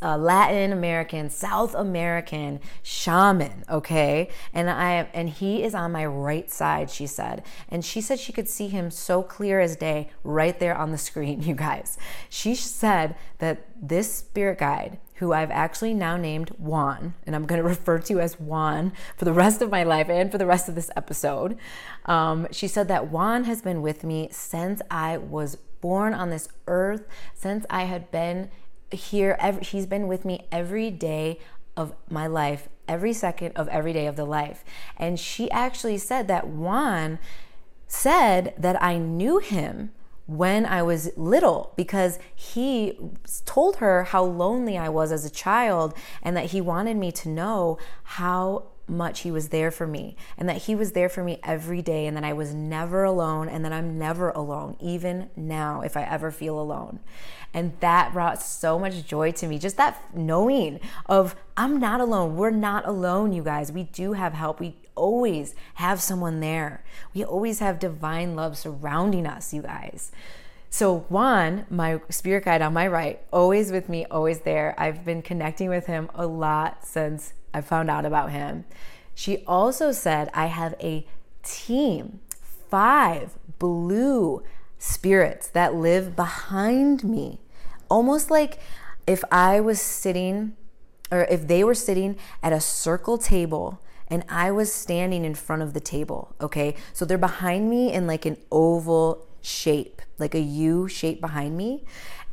uh, 0.00 0.16
Latin 0.16 0.72
American, 0.72 1.28
South 1.28 1.74
American 1.74 2.60
shaman, 2.82 3.64
okay? 3.68 4.30
And 4.54 4.70
I, 4.70 5.08
and 5.12 5.28
he 5.28 5.62
is 5.62 5.74
on 5.74 5.92
my 5.92 6.06
right 6.06 6.50
side, 6.50 6.90
she 6.90 7.06
said. 7.06 7.42
And 7.68 7.84
she 7.84 8.00
said 8.00 8.18
she 8.18 8.29
she 8.30 8.32
could 8.32 8.48
see 8.48 8.68
him 8.68 8.92
so 8.92 9.24
clear 9.24 9.58
as 9.58 9.74
day 9.74 10.08
right 10.22 10.60
there 10.60 10.76
on 10.76 10.92
the 10.92 10.98
screen, 11.08 11.42
you 11.42 11.52
guys. 11.52 11.98
She 12.28 12.54
said 12.54 13.16
that 13.38 13.66
this 13.74 14.14
spirit 14.14 14.58
guide, 14.58 15.00
who 15.14 15.32
I've 15.32 15.50
actually 15.50 15.94
now 15.94 16.16
named 16.16 16.50
Juan, 16.50 17.14
and 17.26 17.34
I'm 17.34 17.44
going 17.44 17.60
to 17.62 17.68
refer 17.68 17.98
to 17.98 18.20
as 18.20 18.38
Juan 18.38 18.92
for 19.16 19.24
the 19.24 19.32
rest 19.32 19.62
of 19.62 19.70
my 19.70 19.82
life 19.82 20.08
and 20.08 20.30
for 20.30 20.38
the 20.38 20.46
rest 20.46 20.68
of 20.68 20.76
this 20.76 20.92
episode. 20.94 21.58
Um, 22.06 22.46
she 22.52 22.68
said 22.68 22.86
that 22.86 23.08
Juan 23.08 23.44
has 23.44 23.62
been 23.62 23.82
with 23.82 24.04
me 24.04 24.28
since 24.30 24.80
I 24.92 25.16
was 25.16 25.56
born 25.80 26.14
on 26.14 26.30
this 26.30 26.48
earth, 26.68 27.08
since 27.34 27.66
I 27.68 27.84
had 27.84 28.12
been 28.12 28.48
here. 28.92 29.36
Every, 29.40 29.64
he's 29.64 29.86
been 29.86 30.06
with 30.06 30.24
me 30.24 30.46
every 30.52 30.92
day 30.92 31.40
of 31.76 31.96
my 32.08 32.28
life, 32.28 32.68
every 32.86 33.12
second 33.12 33.56
of 33.56 33.66
every 33.68 33.92
day 33.92 34.06
of 34.06 34.14
the 34.14 34.24
life. 34.24 34.62
And 34.96 35.18
she 35.18 35.50
actually 35.50 35.98
said 35.98 36.28
that 36.28 36.46
Juan 36.46 37.18
said 37.90 38.54
that 38.56 38.80
I 38.82 38.98
knew 38.98 39.38
him 39.38 39.90
when 40.26 40.64
I 40.64 40.80
was 40.82 41.10
little 41.16 41.72
because 41.76 42.20
he 42.34 42.96
told 43.44 43.76
her 43.76 44.04
how 44.04 44.22
lonely 44.22 44.78
I 44.78 44.88
was 44.88 45.10
as 45.10 45.24
a 45.24 45.30
child 45.30 45.92
and 46.22 46.36
that 46.36 46.46
he 46.46 46.60
wanted 46.60 46.96
me 46.96 47.10
to 47.12 47.28
know 47.28 47.78
how 48.04 48.68
much 48.86 49.20
he 49.20 49.30
was 49.30 49.48
there 49.48 49.72
for 49.72 49.88
me 49.88 50.16
and 50.38 50.48
that 50.48 50.58
he 50.58 50.74
was 50.74 50.92
there 50.92 51.08
for 51.08 51.24
me 51.24 51.40
every 51.42 51.82
day 51.82 52.06
and 52.06 52.16
that 52.16 52.24
I 52.24 52.32
was 52.32 52.54
never 52.54 53.02
alone 53.02 53.48
and 53.48 53.64
that 53.64 53.72
I'm 53.72 53.98
never 53.98 54.30
alone, 54.30 54.76
even 54.80 55.30
now, 55.36 55.80
if 55.80 55.96
I 55.96 56.02
ever 56.02 56.30
feel 56.30 56.60
alone. 56.60 57.00
And 57.52 57.72
that 57.80 58.12
brought 58.12 58.40
so 58.40 58.78
much 58.78 59.04
joy 59.04 59.32
to 59.32 59.48
me. 59.48 59.58
Just 59.58 59.76
that 59.78 60.14
knowing 60.14 60.78
of 61.06 61.34
I'm 61.56 61.80
not 61.80 62.00
alone. 62.00 62.36
We're 62.36 62.50
not 62.50 62.86
alone, 62.86 63.32
you 63.32 63.42
guys. 63.42 63.72
We 63.72 63.84
do 63.84 64.12
have 64.12 64.34
help. 64.34 64.60
We 64.60 64.76
always 65.00 65.54
have 65.74 66.00
someone 66.02 66.40
there. 66.40 66.84
We 67.14 67.24
always 67.24 67.60
have 67.60 67.78
divine 67.78 68.36
love 68.36 68.58
surrounding 68.58 69.26
us, 69.26 69.54
you 69.54 69.62
guys. 69.62 70.12
So, 70.68 71.00
Juan, 71.08 71.64
my 71.70 72.00
spirit 72.10 72.44
guide 72.44 72.62
on 72.62 72.74
my 72.74 72.86
right, 72.86 73.20
always 73.32 73.72
with 73.72 73.88
me, 73.88 74.04
always 74.10 74.40
there. 74.40 74.74
I've 74.78 75.04
been 75.04 75.22
connecting 75.22 75.70
with 75.70 75.86
him 75.86 76.10
a 76.14 76.26
lot 76.26 76.86
since 76.86 77.32
I 77.52 77.62
found 77.62 77.90
out 77.90 78.04
about 78.04 78.30
him. 78.30 78.64
She 79.14 79.38
also 79.46 79.90
said, 79.90 80.30
I 80.34 80.46
have 80.46 80.74
a 80.80 81.06
team, 81.42 82.20
five 82.70 83.36
blue 83.58 84.44
spirits 84.78 85.48
that 85.48 85.74
live 85.74 86.14
behind 86.14 87.02
me. 87.02 87.40
Almost 87.88 88.30
like 88.30 88.58
if 89.06 89.24
I 89.32 89.60
was 89.60 89.80
sitting, 89.80 90.56
or 91.10 91.22
if 91.22 91.48
they 91.48 91.64
were 91.64 91.74
sitting 91.74 92.16
at 92.42 92.52
a 92.52 92.60
circle 92.60 93.18
table 93.18 93.80
and 94.10 94.24
I 94.28 94.50
was 94.50 94.72
standing 94.72 95.24
in 95.24 95.34
front 95.34 95.62
of 95.62 95.72
the 95.72 95.80
table, 95.80 96.34
okay? 96.40 96.74
So 96.92 97.04
they're 97.04 97.16
behind 97.16 97.70
me 97.70 97.92
in 97.92 98.06
like 98.06 98.26
an 98.26 98.36
oval 98.50 99.26
shape, 99.40 100.02
like 100.18 100.34
a 100.34 100.40
U 100.40 100.88
shape 100.88 101.20
behind 101.20 101.56
me, 101.56 101.84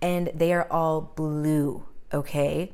and 0.01 0.31
they 0.33 0.51
are 0.53 0.67
all 0.71 1.13
blue, 1.15 1.85
okay? 2.11 2.73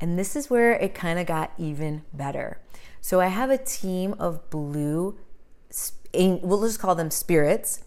And 0.00 0.18
this 0.18 0.34
is 0.34 0.50
where 0.50 0.72
it 0.72 0.94
kind 0.94 1.18
of 1.18 1.26
got 1.26 1.52
even 1.56 2.02
better. 2.12 2.58
So 3.00 3.20
I 3.20 3.28
have 3.28 3.50
a 3.50 3.58
team 3.58 4.14
of 4.18 4.50
blue, 4.50 5.16
we'll 6.12 6.62
just 6.62 6.80
call 6.80 6.94
them 6.94 7.10
spirits 7.10 7.84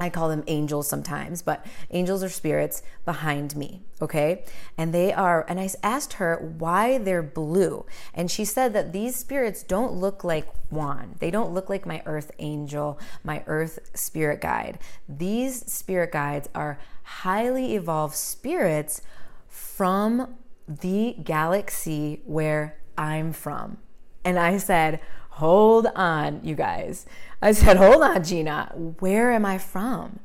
I 0.00 0.08
call 0.08 0.30
them 0.30 0.44
angels 0.46 0.88
sometimes, 0.88 1.42
but 1.42 1.64
angels 1.90 2.22
are 2.22 2.30
spirits 2.30 2.82
behind 3.04 3.54
me, 3.54 3.82
okay? 4.00 4.44
And 4.78 4.94
they 4.94 5.12
are, 5.12 5.44
and 5.46 5.60
I 5.60 5.68
asked 5.82 6.14
her 6.14 6.54
why 6.58 6.96
they're 6.96 7.22
blue. 7.22 7.84
And 8.14 8.30
she 8.30 8.46
said 8.46 8.72
that 8.72 8.94
these 8.94 9.14
spirits 9.14 9.62
don't 9.62 9.92
look 9.92 10.24
like 10.24 10.48
Juan. 10.70 11.16
They 11.18 11.30
don't 11.30 11.52
look 11.52 11.68
like 11.68 11.84
my 11.84 12.02
earth 12.06 12.30
angel, 12.38 12.98
my 13.22 13.44
earth 13.46 13.78
spirit 13.92 14.40
guide. 14.40 14.78
These 15.06 15.70
spirit 15.70 16.12
guides 16.12 16.48
are 16.54 16.78
highly 17.02 17.74
evolved 17.74 18.14
spirits 18.14 19.02
from 19.48 20.36
the 20.66 21.16
galaxy 21.22 22.22
where 22.24 22.78
I'm 22.96 23.32
from. 23.32 23.78
And 24.24 24.38
I 24.38 24.58
said, 24.58 25.00
hold 25.30 25.86
on, 25.94 26.40
you 26.44 26.54
guys. 26.54 27.06
I 27.42 27.52
said, 27.52 27.76
hold 27.76 28.02
on, 28.02 28.22
Gina, 28.22 28.72
where 28.98 29.32
am 29.32 29.44
I 29.44 29.58
from? 29.58 30.20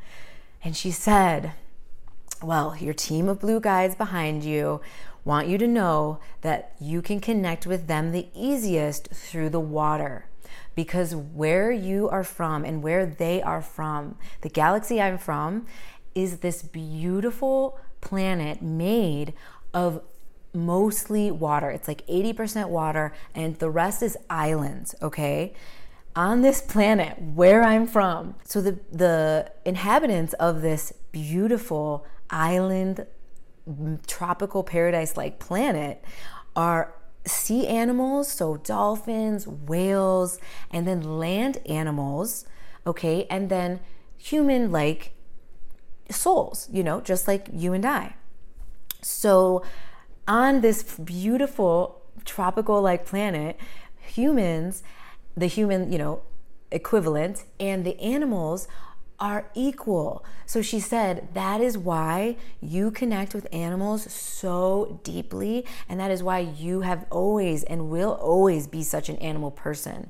And 0.63 0.75
she 0.75 0.91
said, 0.91 1.53
well, 2.41 2.75
your 2.77 2.93
team 2.93 3.29
of 3.29 3.39
blue 3.39 3.59
guides 3.59 3.95
behind 3.95 4.43
you 4.43 4.81
want 5.23 5.47
you 5.47 5.57
to 5.57 5.67
know 5.67 6.19
that 6.41 6.75
you 6.79 7.01
can 7.01 7.19
connect 7.19 7.65
with 7.65 7.87
them 7.87 8.11
the 8.11 8.27
easiest 8.35 9.07
through 9.09 9.49
the 9.49 9.59
water. 9.59 10.27
Because 10.75 11.15
where 11.15 11.71
you 11.71 12.09
are 12.09 12.23
from 12.23 12.65
and 12.65 12.83
where 12.83 13.05
they 13.05 13.41
are 13.41 13.61
from, 13.61 14.17
the 14.41 14.49
galaxy 14.49 15.01
I'm 15.01 15.17
from, 15.17 15.65
is 16.13 16.39
this 16.39 16.61
beautiful 16.61 17.79
planet 18.01 18.61
made 18.61 19.33
of 19.73 20.01
mostly 20.55 21.29
water. 21.31 21.69
It's 21.69 21.87
like 21.87 22.05
80% 22.07 22.69
water, 22.69 23.13
and 23.33 23.57
the 23.59 23.69
rest 23.69 24.01
is 24.01 24.17
islands, 24.29 24.95
okay? 25.01 25.53
On 26.15 26.41
this 26.41 26.61
planet 26.73 27.21
where 27.21 27.63
I'm 27.63 27.85
from. 27.87 28.35
So 28.43 28.61
the, 28.61 28.79
the 28.91 29.51
inhabitants 29.65 30.33
of 30.33 30.61
this 30.61 30.93
beautiful 31.11 32.05
island 32.29 33.05
tropical 34.07 34.63
paradise 34.63 35.17
like 35.17 35.39
planet 35.39 36.03
are 36.55 36.93
sea 37.25 37.67
animals, 37.67 38.31
so 38.31 38.57
dolphins, 38.57 39.47
whales, 39.47 40.39
and 40.71 40.87
then 40.87 41.01
land 41.01 41.57
animals, 41.65 42.45
okay, 42.85 43.25
and 43.29 43.49
then 43.49 43.79
human 44.17 44.71
like 44.71 45.13
souls, 46.09 46.67
you 46.71 46.83
know, 46.83 47.01
just 47.01 47.27
like 47.27 47.49
you 47.51 47.73
and 47.73 47.85
I. 47.85 48.15
So, 49.01 49.63
on 50.27 50.61
this 50.61 50.83
beautiful 50.97 52.01
tropical 52.23 52.81
like 52.81 53.05
planet, 53.05 53.57
humans, 53.99 54.83
the 55.35 55.47
human, 55.47 55.91
you 55.91 55.97
know, 55.97 56.21
equivalent, 56.71 57.43
and 57.59 57.85
the 57.85 57.99
animals 57.99 58.67
are 59.19 59.49
equal. 59.53 60.25
So 60.45 60.61
she 60.61 60.79
said 60.79 61.29
that 61.33 61.61
is 61.61 61.77
why 61.77 62.35
you 62.61 62.91
connect 62.91 63.33
with 63.33 63.47
animals 63.53 64.11
so 64.11 64.99
deeply, 65.03 65.65
and 65.87 65.99
that 65.99 66.11
is 66.11 66.21
why 66.21 66.39
you 66.39 66.81
have 66.81 67.05
always 67.09 67.63
and 67.63 67.89
will 67.89 68.13
always 68.13 68.67
be 68.67 68.83
such 68.83 69.07
an 69.09 69.15
animal 69.17 69.51
person. 69.51 70.09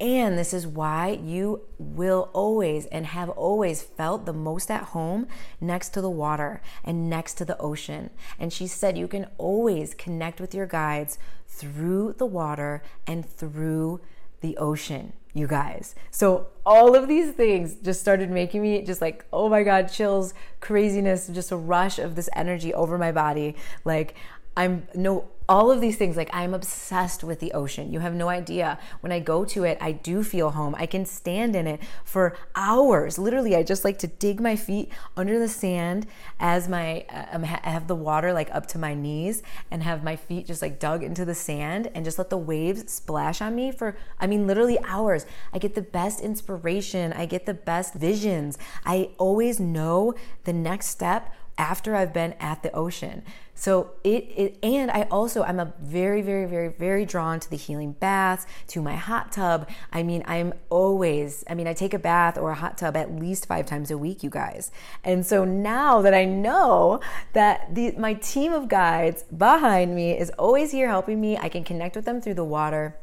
And 0.00 0.38
this 0.38 0.54
is 0.54 0.66
why 0.66 1.20
you 1.22 1.60
will 1.78 2.30
always 2.32 2.86
and 2.86 3.04
have 3.04 3.28
always 3.28 3.82
felt 3.82 4.24
the 4.24 4.32
most 4.32 4.70
at 4.70 4.84
home 4.84 5.28
next 5.60 5.90
to 5.90 6.00
the 6.00 6.08
water 6.08 6.62
and 6.82 7.10
next 7.10 7.34
to 7.34 7.44
the 7.44 7.58
ocean. 7.58 8.08
And 8.38 8.50
she 8.50 8.66
said 8.66 8.96
you 8.96 9.06
can 9.06 9.26
always 9.36 9.92
connect 9.92 10.40
with 10.40 10.54
your 10.54 10.66
guides 10.66 11.18
through 11.46 12.14
the 12.16 12.24
water 12.24 12.82
and 13.06 13.28
through 13.28 14.00
the 14.40 14.56
ocean, 14.56 15.12
you 15.34 15.46
guys. 15.46 15.94
So 16.10 16.46
all 16.64 16.94
of 16.94 17.06
these 17.06 17.32
things 17.32 17.74
just 17.74 18.00
started 18.00 18.30
making 18.30 18.62
me 18.62 18.80
just 18.80 19.02
like, 19.02 19.26
oh 19.34 19.50
my 19.50 19.62
God, 19.62 19.92
chills, 19.92 20.32
craziness, 20.60 21.28
just 21.28 21.52
a 21.52 21.56
rush 21.56 21.98
of 21.98 22.14
this 22.14 22.30
energy 22.34 22.72
over 22.72 22.96
my 22.96 23.12
body. 23.12 23.54
Like, 23.84 24.14
I'm 24.56 24.86
no 24.94 25.28
all 25.50 25.72
of 25.72 25.80
these 25.80 25.96
things 25.96 26.16
like 26.16 26.30
i'm 26.32 26.54
obsessed 26.54 27.24
with 27.24 27.40
the 27.40 27.52
ocean. 27.52 27.92
You 27.92 27.98
have 27.98 28.14
no 28.14 28.28
idea. 28.28 28.78
When 29.00 29.10
i 29.10 29.18
go 29.18 29.44
to 29.46 29.64
it 29.64 29.76
i 29.80 29.90
do 29.90 30.22
feel 30.22 30.50
home. 30.50 30.76
I 30.78 30.86
can 30.86 31.04
stand 31.04 31.56
in 31.56 31.66
it 31.66 31.80
for 32.04 32.36
hours. 32.54 33.18
Literally 33.18 33.56
i 33.56 33.64
just 33.64 33.84
like 33.84 33.98
to 33.98 34.06
dig 34.06 34.40
my 34.40 34.54
feet 34.54 34.92
under 35.16 35.40
the 35.40 35.48
sand 35.48 36.06
as 36.38 36.68
my 36.68 37.04
uh, 37.10 37.38
i 37.64 37.68
have 37.68 37.88
the 37.88 37.96
water 37.96 38.32
like 38.32 38.48
up 38.54 38.66
to 38.66 38.78
my 38.78 38.94
knees 38.94 39.42
and 39.72 39.82
have 39.82 40.04
my 40.04 40.14
feet 40.14 40.46
just 40.46 40.62
like 40.62 40.78
dug 40.78 41.02
into 41.02 41.24
the 41.24 41.34
sand 41.34 41.90
and 41.94 42.04
just 42.04 42.18
let 42.18 42.30
the 42.30 42.38
waves 42.38 42.90
splash 42.92 43.42
on 43.42 43.56
me 43.56 43.72
for 43.72 43.96
i 44.20 44.26
mean 44.28 44.46
literally 44.46 44.78
hours. 44.84 45.26
I 45.52 45.58
get 45.58 45.74
the 45.74 45.82
best 45.82 46.20
inspiration. 46.20 47.12
I 47.12 47.26
get 47.26 47.46
the 47.46 47.54
best 47.54 47.94
visions. 47.94 48.56
I 48.84 49.10
always 49.18 49.58
know 49.58 50.14
the 50.44 50.52
next 50.52 50.86
step 50.86 51.34
after 51.60 51.94
I've 51.94 52.14
been 52.14 52.32
at 52.40 52.62
the 52.62 52.72
ocean. 52.72 53.22
So 53.54 53.90
it, 54.02 54.24
it 54.34 54.58
and 54.62 54.90
I 54.90 55.02
also 55.10 55.42
I'm 55.42 55.60
a 55.60 55.74
very 55.82 56.22
very 56.22 56.46
very 56.46 56.68
very 56.68 57.04
drawn 57.04 57.38
to 57.40 57.50
the 57.50 57.58
healing 57.58 57.92
baths, 57.92 58.46
to 58.68 58.80
my 58.80 58.96
hot 58.96 59.30
tub. 59.30 59.68
I 59.92 60.02
mean, 60.02 60.24
I'm 60.26 60.54
always 60.70 61.44
I 61.50 61.54
mean, 61.54 61.68
I 61.68 61.74
take 61.74 61.92
a 61.92 61.98
bath 61.98 62.38
or 62.38 62.50
a 62.50 62.54
hot 62.54 62.78
tub 62.78 62.96
at 62.96 63.14
least 63.14 63.44
5 63.44 63.66
times 63.66 63.90
a 63.90 63.98
week, 63.98 64.22
you 64.22 64.30
guys. 64.30 64.72
And 65.04 65.26
so 65.26 65.44
now 65.44 66.00
that 66.00 66.14
I 66.14 66.24
know 66.24 67.00
that 67.34 67.74
the 67.74 67.92
my 67.98 68.14
team 68.14 68.54
of 68.54 68.68
guides 68.68 69.24
behind 69.24 69.94
me 69.94 70.18
is 70.18 70.30
always 70.38 70.72
here 70.72 70.88
helping 70.88 71.20
me, 71.20 71.36
I 71.36 71.50
can 71.50 71.62
connect 71.62 71.94
with 71.94 72.06
them 72.06 72.22
through 72.22 72.34
the 72.34 72.44
water 72.44 72.96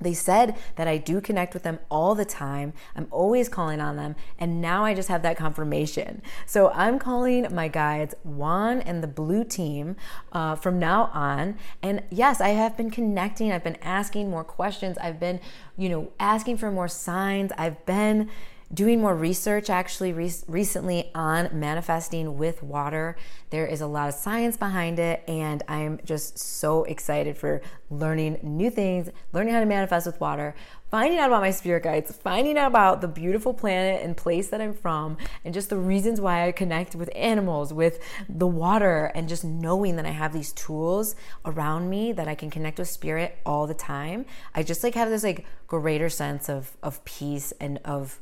they 0.00 0.14
said 0.14 0.56
that 0.76 0.88
I 0.88 0.96
do 0.96 1.20
connect 1.20 1.54
with 1.54 1.62
them 1.62 1.78
all 1.90 2.14
the 2.14 2.24
time. 2.24 2.72
I'm 2.96 3.08
always 3.10 3.48
calling 3.48 3.80
on 3.80 3.96
them. 3.96 4.16
And 4.38 4.60
now 4.60 4.84
I 4.84 4.94
just 4.94 5.08
have 5.08 5.22
that 5.22 5.36
confirmation. 5.36 6.22
So 6.46 6.70
I'm 6.70 6.98
calling 6.98 7.52
my 7.54 7.68
guides, 7.68 8.14
Juan 8.24 8.80
and 8.80 9.02
the 9.02 9.08
blue 9.08 9.44
team, 9.44 9.96
uh, 10.32 10.54
from 10.54 10.78
now 10.78 11.10
on. 11.12 11.56
And 11.82 12.02
yes, 12.10 12.40
I 12.40 12.50
have 12.50 12.76
been 12.76 12.90
connecting. 12.90 13.52
I've 13.52 13.64
been 13.64 13.78
asking 13.82 14.30
more 14.30 14.44
questions. 14.44 14.98
I've 14.98 15.20
been, 15.20 15.40
you 15.76 15.88
know, 15.88 16.10
asking 16.20 16.58
for 16.58 16.70
more 16.70 16.88
signs. 16.88 17.52
I've 17.58 17.84
been 17.86 18.30
doing 18.72 19.00
more 19.00 19.14
research 19.14 19.70
actually 19.70 20.12
re- 20.12 20.30
recently 20.46 21.10
on 21.14 21.48
manifesting 21.52 22.36
with 22.36 22.62
water. 22.62 23.16
There 23.50 23.66
is 23.66 23.80
a 23.80 23.86
lot 23.86 24.08
of 24.08 24.14
science 24.14 24.58
behind 24.58 24.98
it, 24.98 25.22
and 25.26 25.62
I'm 25.68 26.00
just 26.04 26.38
so 26.38 26.84
excited 26.84 27.38
for 27.38 27.62
learning 27.88 28.40
new 28.42 28.70
things, 28.70 29.08
learning 29.32 29.54
how 29.54 29.60
to 29.60 29.66
manifest 29.66 30.06
with 30.06 30.20
water, 30.20 30.54
finding 30.90 31.18
out 31.18 31.30
about 31.30 31.40
my 31.40 31.50
spirit 31.50 31.82
guides, 31.82 32.14
finding 32.14 32.58
out 32.58 32.66
about 32.66 33.00
the 33.00 33.08
beautiful 33.08 33.54
planet 33.54 34.02
and 34.04 34.14
place 34.14 34.48
that 34.48 34.60
I'm 34.60 34.74
from, 34.74 35.16
and 35.46 35.54
just 35.54 35.70
the 35.70 35.78
reasons 35.78 36.20
why 36.20 36.46
I 36.46 36.52
connect 36.52 36.94
with 36.94 37.10
animals, 37.16 37.72
with 37.72 38.00
the 38.28 38.46
water, 38.46 39.10
and 39.14 39.30
just 39.30 39.44
knowing 39.44 39.96
that 39.96 40.04
I 40.04 40.10
have 40.10 40.34
these 40.34 40.52
tools 40.52 41.16
around 41.46 41.88
me 41.88 42.12
that 42.12 42.28
I 42.28 42.34
can 42.34 42.50
connect 42.50 42.78
with 42.78 42.88
spirit 42.88 43.38
all 43.46 43.66
the 43.66 43.72
time. 43.72 44.26
I 44.54 44.62
just 44.62 44.84
like 44.84 44.94
have 44.94 45.08
this 45.08 45.24
like 45.24 45.46
greater 45.66 46.10
sense 46.10 46.50
of 46.50 46.76
of 46.82 47.02
peace 47.06 47.52
and 47.60 47.78
of 47.84 48.20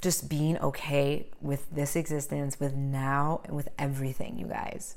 just 0.00 0.28
being 0.28 0.58
okay 0.58 1.26
with 1.40 1.70
this 1.70 1.96
existence, 1.96 2.60
with 2.60 2.74
now, 2.74 3.40
and 3.44 3.56
with 3.56 3.68
everything, 3.78 4.38
you 4.38 4.46
guys. 4.46 4.96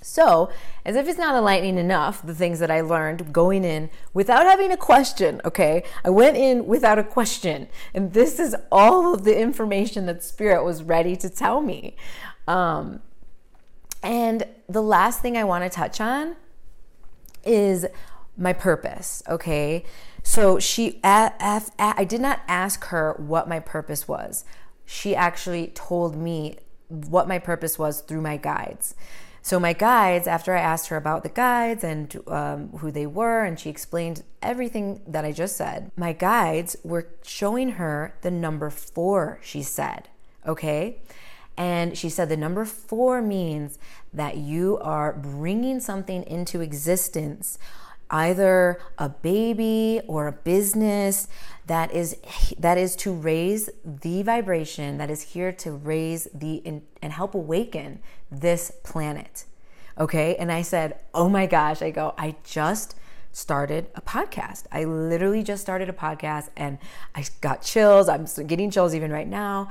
So, 0.00 0.50
as 0.84 0.94
if 0.94 1.08
it's 1.08 1.18
not 1.18 1.34
enlightening 1.34 1.78
enough, 1.78 2.24
the 2.24 2.34
things 2.34 2.60
that 2.60 2.70
I 2.70 2.82
learned 2.82 3.32
going 3.32 3.64
in 3.64 3.90
without 4.14 4.46
having 4.46 4.70
a 4.70 4.76
question, 4.76 5.40
okay? 5.44 5.82
I 6.04 6.10
went 6.10 6.36
in 6.36 6.66
without 6.66 6.98
a 6.98 7.04
question. 7.04 7.68
And 7.94 8.12
this 8.12 8.38
is 8.38 8.54
all 8.70 9.12
of 9.12 9.24
the 9.24 9.38
information 9.38 10.06
that 10.06 10.22
Spirit 10.22 10.64
was 10.64 10.82
ready 10.82 11.16
to 11.16 11.28
tell 11.28 11.60
me. 11.60 11.96
Um, 12.46 13.00
and 14.02 14.44
the 14.68 14.82
last 14.82 15.20
thing 15.20 15.36
I 15.36 15.44
want 15.44 15.64
to 15.64 15.70
touch 15.70 16.00
on 16.00 16.36
is 17.44 17.86
my 18.36 18.52
purpose, 18.52 19.22
okay? 19.28 19.84
So 20.28 20.58
she, 20.58 21.00
I 21.02 22.04
did 22.06 22.20
not 22.20 22.42
ask 22.46 22.84
her 22.88 23.14
what 23.16 23.48
my 23.48 23.60
purpose 23.60 24.06
was. 24.06 24.44
She 24.84 25.16
actually 25.16 25.68
told 25.68 26.16
me 26.16 26.58
what 26.88 27.26
my 27.26 27.38
purpose 27.38 27.78
was 27.78 28.02
through 28.02 28.20
my 28.20 28.36
guides. 28.36 28.94
So 29.40 29.58
my 29.58 29.72
guides, 29.72 30.26
after 30.26 30.54
I 30.54 30.60
asked 30.60 30.88
her 30.88 30.98
about 30.98 31.22
the 31.22 31.30
guides 31.30 31.82
and 31.82 32.14
um, 32.26 32.68
who 32.76 32.90
they 32.90 33.06
were, 33.06 33.42
and 33.42 33.58
she 33.58 33.70
explained 33.70 34.22
everything 34.42 35.00
that 35.06 35.24
I 35.24 35.32
just 35.32 35.56
said, 35.56 35.90
my 35.96 36.12
guides 36.12 36.76
were 36.84 37.08
showing 37.22 37.70
her 37.72 38.14
the 38.20 38.30
number 38.30 38.68
four. 38.68 39.40
She 39.42 39.62
said, 39.62 40.10
okay. 40.46 40.98
And 41.56 41.96
she 41.96 42.10
said 42.10 42.28
the 42.28 42.36
number 42.36 42.66
four 42.66 43.22
means 43.22 43.78
that 44.12 44.36
you 44.36 44.76
are 44.82 45.14
bringing 45.14 45.80
something 45.80 46.22
into 46.24 46.60
existence 46.60 47.58
either 48.10 48.80
a 48.96 49.08
baby 49.08 50.00
or 50.06 50.26
a 50.26 50.32
business 50.32 51.28
that 51.66 51.92
is 51.92 52.16
that 52.58 52.78
is 52.78 52.96
to 52.96 53.12
raise 53.12 53.68
the 53.84 54.22
vibration 54.22 54.98
that 54.98 55.10
is 55.10 55.22
here 55.22 55.52
to 55.52 55.72
raise 55.72 56.28
the 56.34 56.62
and 57.02 57.12
help 57.12 57.34
awaken 57.34 58.00
this 58.30 58.72
planet 58.82 59.44
okay? 59.98 60.36
And 60.36 60.50
i 60.50 60.62
said 60.62 61.00
oh 61.12 61.28
my 61.28 61.46
gosh 61.46 61.82
i 61.82 61.90
go 61.90 62.14
i 62.16 62.36
just 62.44 62.94
started 63.30 63.86
a 63.94 64.00
podcast. 64.00 64.64
I 64.72 64.84
literally 64.84 65.42
just 65.42 65.62
started 65.62 65.88
a 65.88 65.92
podcast 65.92 66.48
and 66.56 66.78
i 67.14 67.24
got 67.40 67.62
chills. 67.62 68.08
I'm 68.08 68.26
getting 68.46 68.70
chills 68.70 68.94
even 68.94 69.12
right 69.12 69.28
now 69.28 69.68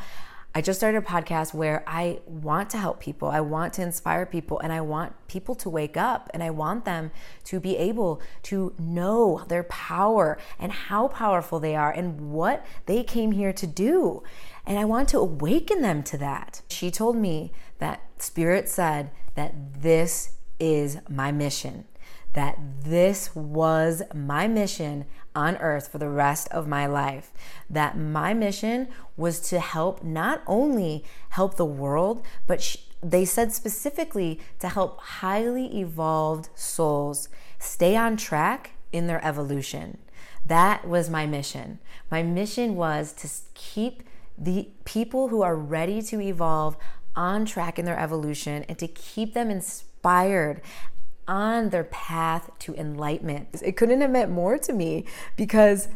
I 0.57 0.61
just 0.61 0.79
started 0.79 0.97
a 0.97 1.05
podcast 1.05 1.53
where 1.53 1.83
I 1.85 2.17
want 2.25 2.71
to 2.71 2.79
help 2.79 2.99
people. 2.99 3.27
I 3.27 3.41
want 3.41 3.73
to 3.73 3.83
inspire 3.83 4.25
people 4.25 4.57
and 4.57 4.73
I 4.73 4.81
want 4.81 5.13
people 5.27 5.53
to 5.53 5.69
wake 5.69 5.95
up 5.95 6.31
and 6.33 6.41
I 6.41 6.49
want 6.49 6.83
them 6.83 7.11
to 7.43 7.59
be 7.59 7.77
able 7.77 8.23
to 8.49 8.73
know 8.79 9.45
their 9.49 9.65
power 9.65 10.39
and 10.57 10.71
how 10.71 11.09
powerful 11.09 11.59
they 11.59 11.75
are 11.75 11.91
and 11.91 12.31
what 12.31 12.65
they 12.87 13.03
came 13.03 13.33
here 13.33 13.53
to 13.53 13.67
do. 13.67 14.23
And 14.65 14.79
I 14.79 14.85
want 14.85 15.09
to 15.09 15.19
awaken 15.19 15.83
them 15.83 16.01
to 16.01 16.17
that. 16.17 16.63
She 16.69 16.89
told 16.89 17.17
me 17.17 17.51
that 17.77 18.01
Spirit 18.17 18.67
said 18.67 19.11
that 19.35 19.83
this 19.83 20.37
is 20.59 20.97
my 21.07 21.31
mission 21.31 21.85
that 22.37 22.59
this 22.83 23.35
was 23.35 24.03
my 24.13 24.47
mission 24.47 25.05
on 25.37 25.55
earth 25.57 25.87
for 25.87 25.99
the 25.99 26.09
rest 26.09 26.47
of 26.49 26.67
my 26.67 26.87
life. 26.87 27.31
That 27.69 27.95
my 27.95 28.33
mission 28.33 28.87
was 29.15 29.39
to 29.49 29.59
help 29.59 30.03
not 30.03 30.41
only 30.47 31.05
help 31.29 31.55
the 31.55 31.65
world, 31.65 32.25
but 32.47 32.61
sh- 32.61 32.77
they 33.03 33.23
said 33.23 33.53
specifically 33.53 34.41
to 34.59 34.69
help 34.69 34.99
highly 34.99 35.79
evolved 35.79 36.49
souls 36.55 37.29
stay 37.59 37.95
on 37.95 38.17
track 38.17 38.71
in 38.91 39.05
their 39.05 39.23
evolution. 39.23 39.99
That 40.43 40.87
was 40.87 41.07
my 41.07 41.27
mission. 41.27 41.77
My 42.09 42.23
mission 42.23 42.75
was 42.75 43.13
to 43.13 43.29
keep 43.53 44.03
the 44.37 44.69
people 44.85 45.27
who 45.27 45.43
are 45.43 45.55
ready 45.55 46.01
to 46.03 46.19
evolve 46.19 46.77
on 47.15 47.45
track 47.45 47.77
in 47.77 47.85
their 47.85 47.99
evolution 47.99 48.65
and 48.67 48.77
to 48.79 48.87
keep 48.87 49.33
them 49.35 49.51
inspired 49.51 50.61
on 51.27 51.69
their 51.69 51.83
path 51.85 52.49
to 52.59 52.75
enlightenment. 52.75 53.47
It 53.61 53.77
couldn't 53.77 54.01
have 54.01 54.11
meant 54.11 54.31
more 54.31 54.57
to 54.57 54.73
me 54.73 55.05
because 55.35 55.89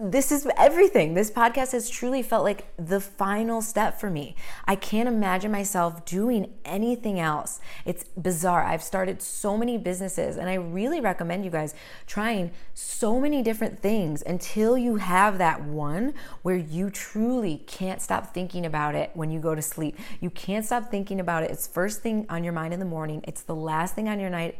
this 0.00 0.32
is 0.32 0.48
everything. 0.56 1.12
This 1.12 1.30
podcast 1.30 1.72
has 1.72 1.90
truly 1.90 2.22
felt 2.22 2.44
like 2.44 2.66
the 2.78 2.98
final 2.98 3.60
step 3.60 4.00
for 4.00 4.08
me. 4.08 4.34
I 4.64 4.74
can't 4.74 5.06
imagine 5.06 5.52
myself 5.52 6.06
doing 6.06 6.54
anything 6.64 7.20
else. 7.20 7.60
It's 7.84 8.04
bizarre. 8.16 8.64
I've 8.64 8.82
started 8.82 9.20
so 9.20 9.58
many 9.58 9.76
businesses, 9.76 10.38
and 10.38 10.48
I 10.48 10.54
really 10.54 11.00
recommend 11.00 11.44
you 11.44 11.50
guys 11.50 11.74
trying 12.06 12.52
so 12.72 13.20
many 13.20 13.42
different 13.42 13.82
things 13.82 14.22
until 14.22 14.78
you 14.78 14.96
have 14.96 15.36
that 15.36 15.62
one 15.62 16.14
where 16.40 16.56
you 16.56 16.88
truly 16.88 17.58
can't 17.66 18.00
stop 18.00 18.32
thinking 18.32 18.64
about 18.64 18.94
it 18.94 19.10
when 19.12 19.30
you 19.30 19.40
go 19.40 19.54
to 19.54 19.62
sleep. 19.62 19.98
You 20.20 20.30
can't 20.30 20.64
stop 20.64 20.90
thinking 20.90 21.20
about 21.20 21.42
it. 21.42 21.50
It's 21.50 21.66
first 21.66 22.00
thing 22.00 22.24
on 22.30 22.44
your 22.44 22.54
mind 22.54 22.72
in 22.72 22.80
the 22.80 22.86
morning, 22.86 23.22
it's 23.28 23.42
the 23.42 23.54
last 23.54 23.94
thing 23.94 24.08
on 24.08 24.18
your 24.18 24.30
night 24.30 24.58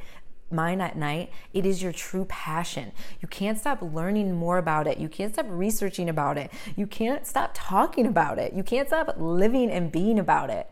mind 0.53 0.83
at 0.83 0.97
night, 0.97 1.31
it 1.53 1.67
is 1.67 1.83
your 1.83 1.93
true 1.93 2.25
passion. 2.27 2.93
You 3.21 3.29
can't 3.29 3.59
stop 3.59 3.81
learning 3.81 4.35
more 4.35 4.59
about 4.59 4.87
it. 4.87 4.99
You 4.99 5.09
can't 5.09 5.33
stop 5.33 5.47
researching 5.49 6.09
about 6.09 6.39
it. 6.39 6.51
You 6.77 6.87
can't 6.87 7.27
stop 7.27 7.53
talking 7.55 8.07
about 8.07 8.39
it. 8.39 8.53
You 8.53 8.63
can't 8.63 8.89
stop 8.89 9.15
living 9.19 9.71
and 9.71 9.91
being 9.91 10.19
about 10.19 10.51
it. 10.51 10.71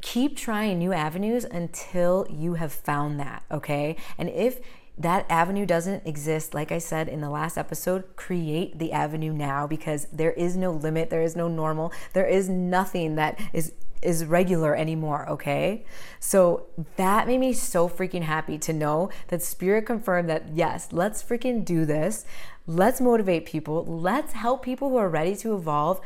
Keep 0.00 0.36
trying 0.36 0.78
new 0.78 0.92
avenues 0.92 1.44
until 1.44 2.26
you 2.30 2.54
have 2.54 2.72
found 2.72 3.18
that, 3.18 3.42
okay? 3.50 3.96
And 4.18 4.28
if 4.28 4.60
that 4.98 5.26
avenue 5.28 5.66
doesn't 5.66 6.06
exist, 6.06 6.54
like 6.54 6.72
I 6.72 6.78
said 6.78 7.08
in 7.08 7.20
the 7.20 7.28
last 7.28 7.58
episode, 7.58 8.04
create 8.16 8.78
the 8.78 8.92
avenue 8.92 9.32
now 9.32 9.66
because 9.66 10.06
there 10.12 10.32
is 10.32 10.56
no 10.56 10.72
limit, 10.72 11.10
there 11.10 11.22
is 11.22 11.36
no 11.36 11.48
normal, 11.48 11.92
there 12.14 12.26
is 12.26 12.48
nothing 12.48 13.16
that 13.16 13.38
is 13.52 13.72
is 14.02 14.24
regular 14.24 14.74
anymore, 14.74 15.28
okay? 15.28 15.84
So 16.20 16.66
that 16.96 17.26
made 17.26 17.38
me 17.38 17.52
so 17.52 17.88
freaking 17.88 18.22
happy 18.22 18.58
to 18.58 18.72
know 18.72 19.10
that 19.28 19.42
Spirit 19.42 19.86
confirmed 19.86 20.28
that 20.28 20.48
yes, 20.54 20.88
let's 20.92 21.22
freaking 21.22 21.64
do 21.64 21.84
this. 21.84 22.24
Let's 22.66 23.00
motivate 23.00 23.46
people. 23.46 23.84
Let's 23.84 24.32
help 24.32 24.62
people 24.62 24.90
who 24.90 24.96
are 24.96 25.08
ready 25.08 25.36
to 25.36 25.54
evolve 25.54 26.00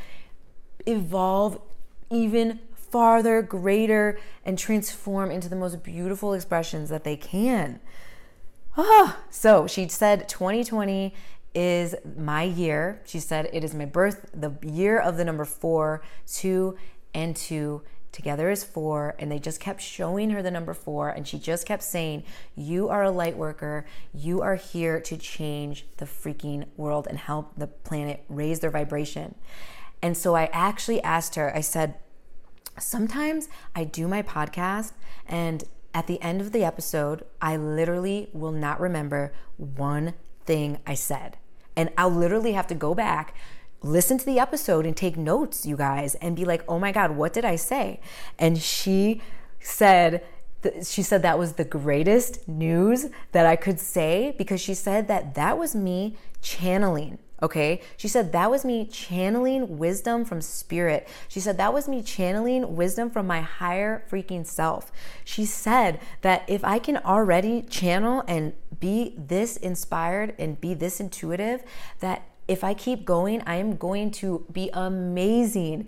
evolve 0.86 1.60
even 2.10 2.58
farther, 2.74 3.42
greater, 3.42 4.18
and 4.44 4.58
transform 4.58 5.30
into 5.30 5.48
the 5.48 5.56
most 5.56 5.82
beautiful 5.82 6.32
expressions 6.34 6.88
that 6.88 7.04
they 7.04 7.16
can. 7.16 7.80
Ah, 8.76 9.20
so 9.30 9.66
she 9.66 9.88
said 9.88 10.28
2020 10.28 11.14
is 11.54 11.94
my 12.16 12.42
year. 12.42 13.00
She 13.04 13.18
said 13.18 13.48
it 13.52 13.64
is 13.64 13.74
my 13.74 13.84
birth, 13.84 14.30
the 14.32 14.52
year 14.62 14.98
of 14.98 15.16
the 15.16 15.24
number 15.24 15.44
four, 15.44 16.02
two, 16.26 16.76
and 17.14 17.36
two 17.36 17.82
together 18.12 18.50
is 18.50 18.64
four 18.64 19.14
and 19.18 19.30
they 19.30 19.38
just 19.38 19.60
kept 19.60 19.80
showing 19.80 20.30
her 20.30 20.42
the 20.42 20.50
number 20.50 20.74
four 20.74 21.08
and 21.08 21.26
she 21.26 21.38
just 21.38 21.66
kept 21.66 21.82
saying 21.82 22.24
you 22.56 22.88
are 22.88 23.02
a 23.02 23.10
light 23.10 23.36
worker. 23.36 23.86
You 24.12 24.42
are 24.42 24.56
here 24.56 25.00
to 25.00 25.16
change 25.16 25.86
the 25.98 26.06
freaking 26.06 26.66
world 26.76 27.06
and 27.08 27.18
help 27.18 27.52
the 27.56 27.68
planet 27.68 28.24
raise 28.28 28.60
their 28.60 28.70
vibration. 28.70 29.34
And 30.02 30.16
so 30.16 30.34
i 30.34 30.46
actually 30.52 31.02
asked 31.02 31.34
her 31.34 31.54
i 31.54 31.60
said 31.60 31.94
sometimes 32.78 33.48
i 33.76 33.84
do 33.84 34.08
my 34.08 34.22
podcast 34.22 34.92
and 35.26 35.64
at 35.92 36.06
the 36.06 36.20
end 36.22 36.40
of 36.40 36.52
the 36.52 36.64
episode 36.64 37.24
i 37.42 37.56
literally 37.56 38.30
will 38.32 38.52
not 38.52 38.80
remember 38.80 39.32
one 39.56 40.14
thing 40.46 40.78
i 40.86 40.94
said. 40.94 41.36
And 41.76 41.90
i'll 41.98 42.10
literally 42.10 42.52
have 42.52 42.66
to 42.68 42.74
go 42.74 42.94
back 42.94 43.34
listen 43.82 44.18
to 44.18 44.26
the 44.26 44.38
episode 44.38 44.86
and 44.86 44.96
take 44.96 45.16
notes, 45.16 45.64
you 45.66 45.76
guys, 45.76 46.14
and 46.16 46.36
be 46.36 46.44
like, 46.44 46.64
oh 46.68 46.78
my 46.78 46.92
God, 46.92 47.12
what 47.12 47.32
did 47.32 47.44
I 47.44 47.56
say? 47.56 48.00
And 48.38 48.60
she 48.60 49.22
said, 49.60 50.24
she 50.84 51.02
said 51.02 51.22
that 51.22 51.38
was 51.38 51.54
the 51.54 51.64
greatest 51.64 52.46
news 52.46 53.06
that 53.32 53.46
I 53.46 53.56
could 53.56 53.80
say 53.80 54.34
because 54.36 54.60
she 54.60 54.74
said 54.74 55.08
that 55.08 55.34
that 55.34 55.58
was 55.58 55.74
me 55.74 56.16
channeling. 56.42 57.18
Okay. 57.42 57.80
She 57.96 58.08
said 58.08 58.32
that 58.32 58.50
was 58.50 58.64
me 58.66 58.84
channeling 58.84 59.78
wisdom 59.78 60.26
from 60.26 60.42
spirit. 60.42 61.08
She 61.28 61.40
said 61.40 61.56
that 61.56 61.72
was 61.72 61.88
me 61.88 62.02
channeling 62.02 62.76
wisdom 62.76 63.10
from 63.10 63.26
my 63.26 63.40
higher 63.40 64.04
freaking 64.10 64.46
self. 64.46 64.92
She 65.24 65.46
said 65.46 66.00
that 66.20 66.44
if 66.48 66.62
I 66.64 66.78
can 66.78 66.98
already 66.98 67.62
channel 67.62 68.24
and 68.28 68.52
be 68.78 69.14
this 69.16 69.56
inspired 69.56 70.34
and 70.38 70.60
be 70.60 70.74
this 70.74 71.00
intuitive, 71.00 71.62
that 72.00 72.26
if 72.50 72.64
I 72.64 72.74
keep 72.74 73.04
going, 73.04 73.44
I 73.46 73.54
am 73.54 73.76
going 73.76 74.10
to 74.22 74.44
be 74.52 74.70
amazing 74.72 75.86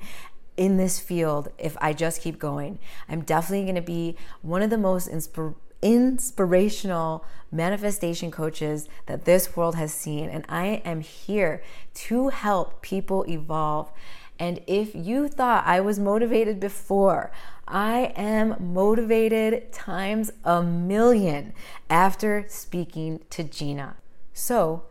in 0.57 0.77
this 0.77 1.01
field 1.01 1.49
if 1.59 1.77
I 1.81 1.93
just 1.93 2.23
keep 2.23 2.39
going. 2.39 2.79
I'm 3.09 3.23
definitely 3.23 3.65
going 3.65 3.75
to 3.75 3.83
be 3.83 4.17
one 4.43 4.63
of 4.63 4.71
the 4.71 4.79
most 4.79 5.11
inspir- 5.11 5.57
inspirational 5.83 7.25
manifestation 7.51 8.31
coaches 8.31 8.89
that 9.07 9.25
this 9.25 9.57
world 9.57 9.75
has 9.75 9.93
seen. 9.93 10.29
And 10.31 10.45
I 10.49 10.83
am 10.85 11.01
here 11.01 11.65
to 11.95 12.29
help 12.29 12.81
people 12.81 13.25
evolve. 13.29 13.91
And 14.39 14.61
if 14.69 14.95
you 14.95 15.27
thought 15.27 15.67
I 15.67 15.81
was 15.81 15.99
motivated 15.99 16.61
before, 16.61 17.33
I 17.67 18.13
am 18.15 18.73
motivated 18.73 19.73
times 19.73 20.31
a 20.45 20.63
million 20.63 21.55
after 21.91 22.45
speaking 22.47 23.25
to 23.31 23.43
Gina. 23.43 23.97
So, 24.33 24.85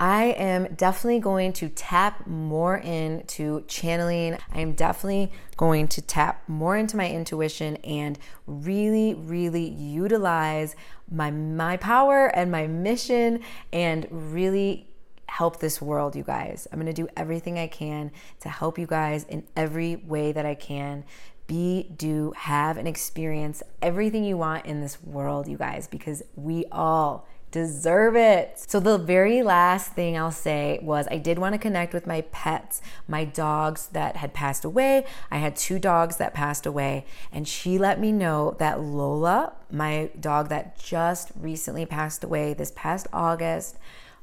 I 0.00 0.26
am 0.26 0.74
definitely 0.74 1.18
going 1.18 1.52
to 1.54 1.68
tap 1.68 2.26
more 2.26 2.76
into 2.76 3.64
channeling. 3.66 4.38
I 4.52 4.60
am 4.60 4.74
definitely 4.74 5.32
going 5.56 5.88
to 5.88 6.02
tap 6.02 6.48
more 6.48 6.76
into 6.76 6.96
my 6.96 7.10
intuition 7.10 7.76
and 7.76 8.16
really, 8.46 9.14
really 9.14 9.68
utilize 9.68 10.76
my 11.10 11.30
my 11.30 11.76
power 11.76 12.26
and 12.26 12.52
my 12.52 12.68
mission 12.68 13.40
and 13.72 14.06
really 14.10 14.86
help 15.28 15.58
this 15.58 15.82
world, 15.82 16.14
you 16.14 16.22
guys. 16.22 16.68
I'm 16.72 16.78
going 16.78 16.86
to 16.86 16.92
do 16.92 17.08
everything 17.16 17.58
I 17.58 17.66
can 17.66 18.12
to 18.40 18.48
help 18.48 18.78
you 18.78 18.86
guys 18.86 19.24
in 19.24 19.44
every 19.56 19.96
way 19.96 20.32
that 20.32 20.46
I 20.46 20.54
can. 20.54 21.04
Be, 21.46 21.90
do, 21.96 22.34
have, 22.36 22.76
and 22.76 22.86
experience 22.86 23.62
everything 23.80 24.22
you 24.22 24.36
want 24.36 24.66
in 24.66 24.80
this 24.80 25.02
world, 25.02 25.48
you 25.48 25.56
guys, 25.56 25.88
because 25.88 26.22
we 26.36 26.66
all 26.70 27.26
deserve 27.50 28.16
it. 28.16 28.58
So, 28.66 28.80
the 28.80 28.98
very 28.98 29.42
last 29.42 29.92
thing 29.92 30.16
I'll 30.16 30.30
say 30.30 30.78
was 30.82 31.06
I 31.10 31.18
did 31.18 31.38
want 31.38 31.54
to 31.54 31.58
connect 31.58 31.94
with 31.94 32.06
my 32.06 32.22
pets, 32.32 32.80
my 33.06 33.24
dogs 33.24 33.88
that 33.88 34.16
had 34.16 34.34
passed 34.34 34.64
away. 34.64 35.06
I 35.30 35.38
had 35.38 35.56
two 35.56 35.78
dogs 35.78 36.16
that 36.18 36.34
passed 36.34 36.66
away, 36.66 37.06
and 37.32 37.46
she 37.46 37.78
let 37.78 38.00
me 38.00 38.12
know 38.12 38.56
that 38.58 38.80
Lola, 38.80 39.54
my 39.70 40.10
dog 40.18 40.48
that 40.48 40.78
just 40.78 41.32
recently 41.38 41.86
passed 41.86 42.22
away 42.24 42.54
this 42.54 42.72
past 42.74 43.06
August, 43.12 43.76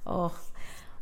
oh, 0.05 0.37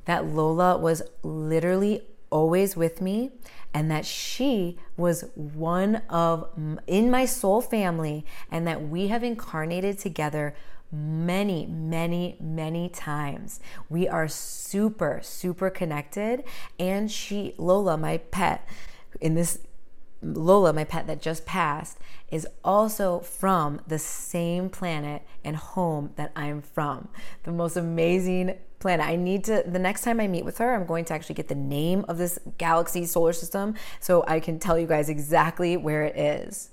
that 0.06 0.26
Lola 0.26 0.78
was 0.78 1.02
literally 1.24 2.04
always 2.30 2.76
with 2.76 3.00
me 3.00 3.32
and 3.74 3.90
that 3.90 4.06
she 4.06 4.78
was 4.98 5.26
one 5.36 5.98
of 6.10 6.50
in 6.88 7.10
my 7.10 7.26
soul 7.26 7.62
family 7.62 8.26
and 8.52 8.68
that 8.68 8.88
we 8.88 9.08
have 9.08 9.24
incarnated 9.24 9.98
together 9.98 10.56
many, 10.94 11.66
many, 11.66 12.38
many 12.40 12.88
times. 12.88 13.60
We 13.90 14.08
are 14.08 14.28
super, 14.28 15.20
super 15.24 15.70
connected. 15.70 16.44
And 16.80 17.12
she, 17.12 17.56
Lola, 17.58 17.98
my 17.98 18.18
pet, 18.18 18.68
in 19.20 19.34
this 19.34 19.60
Lola, 20.22 20.72
my 20.72 20.84
pet 20.84 21.08
that 21.08 21.22
just 21.22 21.46
passed, 21.46 21.98
is 22.32 22.48
also 22.64 23.20
from 23.20 23.82
the 23.88 24.00
same 24.00 24.70
planet 24.70 25.24
and 25.44 25.58
home 25.58 26.12
that 26.16 26.32
I'm 26.36 26.62
from. 26.62 27.10
The 27.44 27.52
most 27.52 27.76
amazing 27.76 28.58
planet. 28.80 29.06
I 29.06 29.16
need 29.16 29.44
to, 29.46 29.64
the 29.66 29.80
next 29.80 30.02
time 30.02 30.20
I 30.20 30.28
meet 30.28 30.46
with 30.46 30.60
her, 30.60 30.76
I'm 30.76 30.86
going 30.86 31.06
to 31.06 31.14
actually 31.14 31.36
get 31.36 31.48
the 31.48 31.56
name 31.56 32.06
of 32.08 32.18
this 32.18 32.38
galaxy 32.58 33.06
solar 33.06 33.34
system 33.34 33.76
so 34.00 34.24
I 34.28 34.40
can 34.40 34.60
tell 34.60 34.78
you 34.78 34.88
guys 34.88 35.10
exactly 35.10 35.76
where 35.76 36.04
it 36.04 36.16
is. 36.16 36.70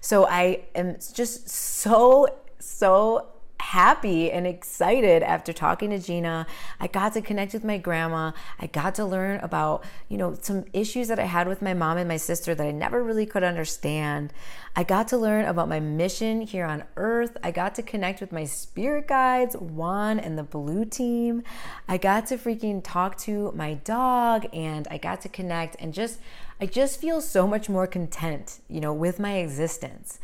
So 0.00 0.26
I 0.26 0.64
am 0.74 0.96
just 1.14 1.48
so 1.48 2.28
so 2.58 3.28
happy 3.60 4.30
and 4.30 4.46
excited 4.46 5.22
after 5.22 5.52
talking 5.52 5.90
to 5.90 5.98
Gina. 5.98 6.46
I 6.80 6.86
got 6.86 7.12
to 7.14 7.20
connect 7.20 7.52
with 7.52 7.64
my 7.64 7.76
grandma. 7.76 8.32
I 8.58 8.66
got 8.66 8.94
to 8.94 9.04
learn 9.04 9.40
about, 9.40 9.84
you 10.08 10.16
know, 10.16 10.36
some 10.40 10.64
issues 10.72 11.08
that 11.08 11.18
I 11.18 11.24
had 11.24 11.48
with 11.48 11.60
my 11.60 11.74
mom 11.74 11.98
and 11.98 12.08
my 12.08 12.16
sister 12.16 12.54
that 12.54 12.66
I 12.66 12.70
never 12.70 13.02
really 13.02 13.26
could 13.26 13.42
understand. 13.42 14.32
I 14.76 14.84
got 14.84 15.08
to 15.08 15.18
learn 15.18 15.44
about 15.44 15.68
my 15.68 15.80
mission 15.80 16.40
here 16.40 16.64
on 16.64 16.84
earth. 16.96 17.36
I 17.42 17.50
got 17.50 17.74
to 17.74 17.82
connect 17.82 18.20
with 18.20 18.32
my 18.32 18.44
spirit 18.44 19.08
guides, 19.08 19.56
Juan 19.56 20.18
and 20.18 20.38
the 20.38 20.44
blue 20.44 20.84
team. 20.84 21.42
I 21.88 21.98
got 21.98 22.26
to 22.28 22.38
freaking 22.38 22.80
talk 22.82 23.18
to 23.18 23.52
my 23.52 23.74
dog 23.74 24.46
and 24.52 24.86
I 24.90 24.98
got 24.98 25.20
to 25.22 25.28
connect 25.28 25.76
and 25.80 25.92
just 25.92 26.20
I 26.60 26.66
just 26.66 27.00
feel 27.00 27.20
so 27.20 27.46
much 27.46 27.68
more 27.68 27.86
content, 27.86 28.60
you 28.68 28.80
know, 28.80 28.92
with 28.92 29.20
my 29.20 29.34
existence. 29.34 30.18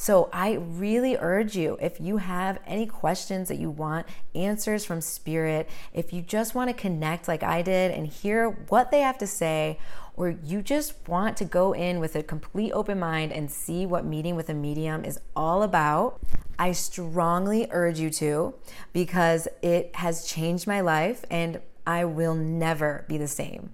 So 0.00 0.30
I 0.32 0.54
really 0.54 1.18
urge 1.18 1.54
you 1.54 1.76
if 1.78 2.00
you 2.00 2.16
have 2.16 2.58
any 2.66 2.86
questions 2.86 3.48
that 3.48 3.58
you 3.58 3.68
want 3.68 4.06
answers 4.34 4.82
from 4.82 5.02
spirit, 5.02 5.68
if 5.92 6.10
you 6.10 6.22
just 6.22 6.54
want 6.54 6.70
to 6.70 6.74
connect 6.74 7.28
like 7.28 7.42
I 7.42 7.60
did 7.60 7.90
and 7.90 8.06
hear 8.06 8.48
what 8.70 8.90
they 8.90 9.00
have 9.00 9.18
to 9.18 9.26
say, 9.26 9.78
or 10.16 10.30
you 10.30 10.62
just 10.62 10.94
want 11.06 11.36
to 11.36 11.44
go 11.44 11.74
in 11.74 12.00
with 12.00 12.16
a 12.16 12.22
complete 12.22 12.72
open 12.72 12.98
mind 12.98 13.30
and 13.30 13.50
see 13.50 13.84
what 13.84 14.06
meeting 14.06 14.36
with 14.36 14.48
a 14.48 14.54
medium 14.54 15.04
is 15.04 15.20
all 15.36 15.62
about, 15.62 16.18
I 16.58 16.72
strongly 16.72 17.68
urge 17.70 18.00
you 18.00 18.08
to 18.08 18.54
because 18.94 19.48
it 19.60 19.94
has 19.96 20.24
changed 20.24 20.66
my 20.66 20.80
life 20.80 21.26
and 21.30 21.60
I 21.86 22.06
will 22.06 22.34
never 22.34 23.04
be 23.06 23.18
the 23.18 23.28
same. 23.28 23.68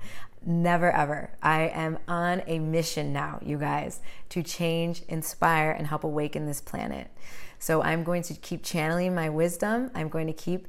Never 0.49 0.93
ever. 0.93 1.31
I 1.43 1.63
am 1.63 1.99
on 2.07 2.43
a 2.47 2.61
mission 2.61 3.13
now, 3.13 3.41
you 3.43 3.59
guys, 3.59 4.01
to 4.29 4.45
change, 4.45 5.03
inspire, 5.09 5.73
and 5.73 5.89
help 5.89 6.05
awaken 6.05 6.47
this 6.47 6.61
planet. 6.61 7.11
So 7.59 7.83
I'm 7.83 8.05
going 8.05 8.23
to 8.23 8.35
keep 8.35 8.63
channeling 8.63 9.13
my 9.13 9.29
wisdom. 9.29 9.91
I'm 9.93 10.09
going 10.09 10.29
to 10.29 10.33
keep 10.33 10.69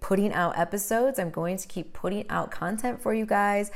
putting 0.00 0.32
out 0.32 0.58
episodes. 0.58 1.20
I'm 1.20 1.30
going 1.30 1.58
to 1.58 1.68
keep 1.68 1.92
putting 1.92 2.28
out 2.28 2.50
content 2.50 3.00
for 3.00 3.14
you 3.14 3.24
guys, 3.24 3.70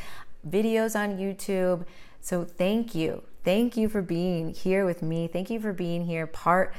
videos 0.48 0.98
on 0.98 1.18
YouTube. 1.18 1.86
So 2.20 2.44
thank 2.44 2.92
you. 2.92 3.22
Thank 3.44 3.76
you 3.76 3.88
for 3.88 4.02
being 4.02 4.52
here 4.52 4.84
with 4.84 5.02
me. 5.02 5.28
Thank 5.28 5.50
you 5.50 5.60
for 5.60 5.72
being 5.72 6.04
here, 6.04 6.26
part 6.26 6.74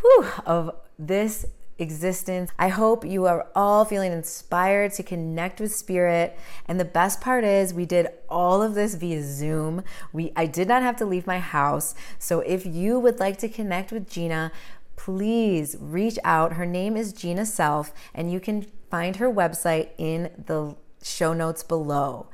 whew, 0.00 0.26
of 0.44 0.74
this 0.98 1.46
existence. 1.82 2.50
I 2.58 2.68
hope 2.68 3.04
you 3.04 3.26
are 3.26 3.46
all 3.54 3.84
feeling 3.84 4.12
inspired 4.12 4.92
to 4.94 5.02
connect 5.02 5.60
with 5.60 5.74
spirit. 5.74 6.38
And 6.66 6.80
the 6.80 6.84
best 6.84 7.20
part 7.20 7.44
is 7.44 7.74
we 7.74 7.84
did 7.84 8.08
all 8.28 8.62
of 8.62 8.74
this 8.74 8.94
via 8.94 9.22
Zoom. 9.22 9.82
We 10.12 10.32
I 10.36 10.46
did 10.46 10.68
not 10.68 10.82
have 10.82 10.96
to 10.96 11.04
leave 11.04 11.26
my 11.26 11.40
house. 11.40 11.94
So 12.18 12.40
if 12.40 12.64
you 12.64 12.98
would 12.98 13.20
like 13.20 13.36
to 13.38 13.48
connect 13.48 13.92
with 13.92 14.08
Gina, 14.08 14.52
please 14.96 15.76
reach 15.78 16.18
out. 16.24 16.54
Her 16.54 16.66
name 16.66 16.96
is 16.96 17.12
Gina 17.12 17.44
Self 17.44 17.92
and 18.14 18.32
you 18.32 18.40
can 18.40 18.66
find 18.90 19.16
her 19.16 19.30
website 19.30 19.90
in 19.98 20.30
the 20.46 20.76
show 21.02 21.32
notes 21.32 21.62
below 21.62 22.28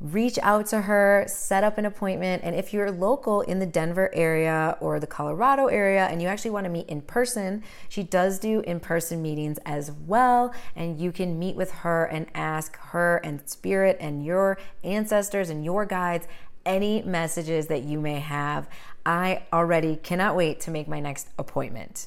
reach 0.00 0.38
out 0.42 0.66
to 0.66 0.82
her, 0.82 1.24
set 1.28 1.62
up 1.62 1.76
an 1.76 1.84
appointment. 1.84 2.42
And 2.42 2.54
if 2.56 2.72
you're 2.72 2.90
local 2.90 3.42
in 3.42 3.58
the 3.58 3.66
Denver 3.66 4.10
area 4.14 4.76
or 4.80 4.98
the 4.98 5.06
Colorado 5.06 5.66
area 5.66 6.06
and 6.06 6.22
you 6.22 6.28
actually 6.28 6.52
want 6.52 6.64
to 6.64 6.70
meet 6.70 6.88
in 6.88 7.02
person, 7.02 7.62
she 7.88 8.02
does 8.02 8.38
do 8.38 8.60
in 8.60 8.80
person 8.80 9.20
meetings 9.20 9.58
as 9.66 9.92
well. 10.06 10.54
And 10.74 10.98
you 10.98 11.12
can 11.12 11.38
meet 11.38 11.54
with 11.54 11.70
her 11.70 12.06
and 12.06 12.26
ask 12.34 12.76
her 12.78 13.18
and 13.18 13.46
spirit 13.48 13.98
and 14.00 14.24
your 14.24 14.58
ancestors 14.82 15.50
and 15.50 15.64
your 15.64 15.84
guides 15.84 16.26
any 16.64 17.02
messages 17.02 17.66
that 17.66 17.82
you 17.84 18.00
may 18.00 18.20
have. 18.20 18.68
I 19.04 19.42
already 19.52 19.96
cannot 19.96 20.36
wait 20.36 20.60
to 20.60 20.70
make 20.70 20.88
my 20.88 21.00
next 21.00 21.28
appointment. 21.38 22.06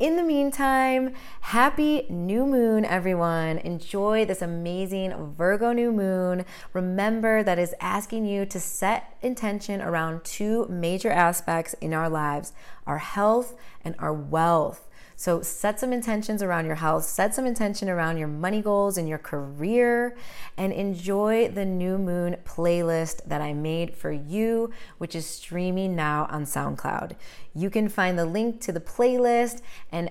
In 0.00 0.16
the 0.16 0.24
meantime, 0.24 1.14
happy 1.40 2.04
new 2.10 2.46
moon, 2.46 2.84
everyone. 2.84 3.58
Enjoy 3.58 4.24
this 4.24 4.42
amazing 4.42 5.34
Virgo 5.36 5.72
new 5.72 5.92
moon. 5.92 6.44
Remember 6.72 7.44
that 7.44 7.60
is 7.60 7.76
asking 7.80 8.26
you 8.26 8.44
to 8.46 8.58
set 8.58 9.16
intention 9.22 9.80
around 9.80 10.24
two 10.24 10.66
major 10.68 11.10
aspects 11.10 11.74
in 11.74 11.94
our 11.94 12.08
lives 12.08 12.52
our 12.88 12.98
health 12.98 13.54
and 13.84 13.94
our 14.00 14.12
wealth. 14.12 14.88
So 15.16 15.42
set 15.42 15.78
some 15.78 15.92
intentions 15.92 16.42
around 16.42 16.66
your 16.66 16.74
health, 16.76 17.04
set 17.04 17.34
some 17.34 17.46
intention 17.46 17.88
around 17.88 18.18
your 18.18 18.28
money 18.28 18.60
goals 18.60 18.98
and 18.98 19.08
your 19.08 19.18
career, 19.18 20.16
and 20.56 20.72
enjoy 20.72 21.48
the 21.48 21.64
new 21.64 21.98
moon 21.98 22.36
playlist 22.44 23.24
that 23.24 23.40
I 23.40 23.52
made 23.52 23.94
for 23.94 24.10
you, 24.10 24.70
which 24.98 25.14
is 25.14 25.26
streaming 25.26 25.94
now 25.94 26.26
on 26.30 26.44
SoundCloud. 26.44 27.12
You 27.54 27.70
can 27.70 27.88
find 27.88 28.18
the 28.18 28.26
link 28.26 28.60
to 28.62 28.72
the 28.72 28.80
playlist 28.80 29.62
and 29.92 30.10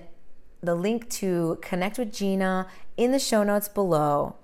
the 0.62 0.74
link 0.74 1.10
to 1.10 1.58
connect 1.60 1.98
with 1.98 2.12
Gina 2.12 2.66
in 2.96 3.12
the 3.12 3.18
show 3.18 3.42
notes 3.42 3.68
below. 3.68 4.36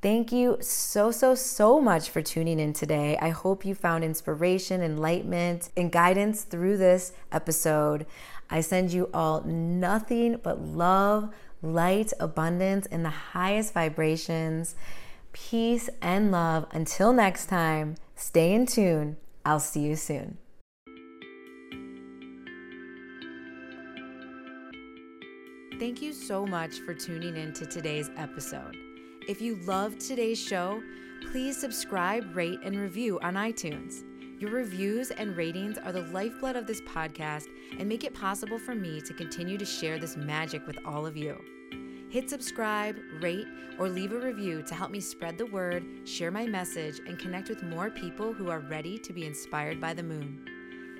Thank 0.00 0.30
you 0.30 0.58
so, 0.60 1.10
so, 1.10 1.34
so 1.34 1.80
much 1.80 2.08
for 2.08 2.22
tuning 2.22 2.60
in 2.60 2.72
today. 2.72 3.18
I 3.20 3.30
hope 3.30 3.64
you 3.64 3.74
found 3.74 4.04
inspiration, 4.04 4.80
enlightenment, 4.80 5.70
and 5.76 5.90
guidance 5.90 6.42
through 6.42 6.76
this 6.76 7.12
episode. 7.32 8.06
I 8.50 8.60
send 8.60 8.92
you 8.92 9.10
all 9.12 9.42
nothing 9.42 10.40
but 10.42 10.60
love, 10.60 11.30
light, 11.62 12.12
abundance, 12.18 12.86
and 12.86 13.04
the 13.04 13.10
highest 13.10 13.74
vibrations. 13.74 14.74
Peace 15.32 15.90
and 16.00 16.30
love. 16.30 16.66
Until 16.72 17.12
next 17.12 17.46
time, 17.46 17.96
stay 18.14 18.52
in 18.52 18.66
tune. 18.66 19.16
I'll 19.44 19.60
see 19.60 19.80
you 19.80 19.96
soon. 19.96 20.38
Thank 25.78 26.02
you 26.02 26.12
so 26.12 26.44
much 26.44 26.80
for 26.80 26.92
tuning 26.92 27.36
in 27.36 27.52
to 27.52 27.64
today's 27.64 28.10
episode. 28.16 28.76
If 29.28 29.40
you 29.40 29.56
loved 29.64 30.00
today's 30.00 30.40
show, 30.40 30.82
please 31.30 31.56
subscribe, 31.56 32.34
rate, 32.34 32.58
and 32.64 32.76
review 32.76 33.20
on 33.20 33.34
iTunes. 33.34 34.02
Your 34.38 34.50
reviews 34.52 35.10
and 35.10 35.36
ratings 35.36 35.78
are 35.78 35.90
the 35.90 36.02
lifeblood 36.02 36.54
of 36.54 36.66
this 36.66 36.80
podcast 36.82 37.46
and 37.76 37.88
make 37.88 38.04
it 38.04 38.14
possible 38.14 38.58
for 38.58 38.72
me 38.72 39.00
to 39.00 39.12
continue 39.12 39.58
to 39.58 39.64
share 39.64 39.98
this 39.98 40.16
magic 40.16 40.64
with 40.64 40.78
all 40.84 41.06
of 41.06 41.16
you. 41.16 41.36
Hit 42.08 42.30
subscribe, 42.30 42.96
rate, 43.20 43.46
or 43.80 43.88
leave 43.88 44.12
a 44.12 44.18
review 44.18 44.62
to 44.62 44.74
help 44.76 44.92
me 44.92 45.00
spread 45.00 45.38
the 45.38 45.46
word, 45.46 45.84
share 46.04 46.30
my 46.30 46.46
message, 46.46 47.00
and 47.06 47.18
connect 47.18 47.48
with 47.48 47.64
more 47.64 47.90
people 47.90 48.32
who 48.32 48.48
are 48.48 48.60
ready 48.60 48.96
to 48.98 49.12
be 49.12 49.26
inspired 49.26 49.80
by 49.80 49.92
the 49.92 50.04
moon. 50.04 50.44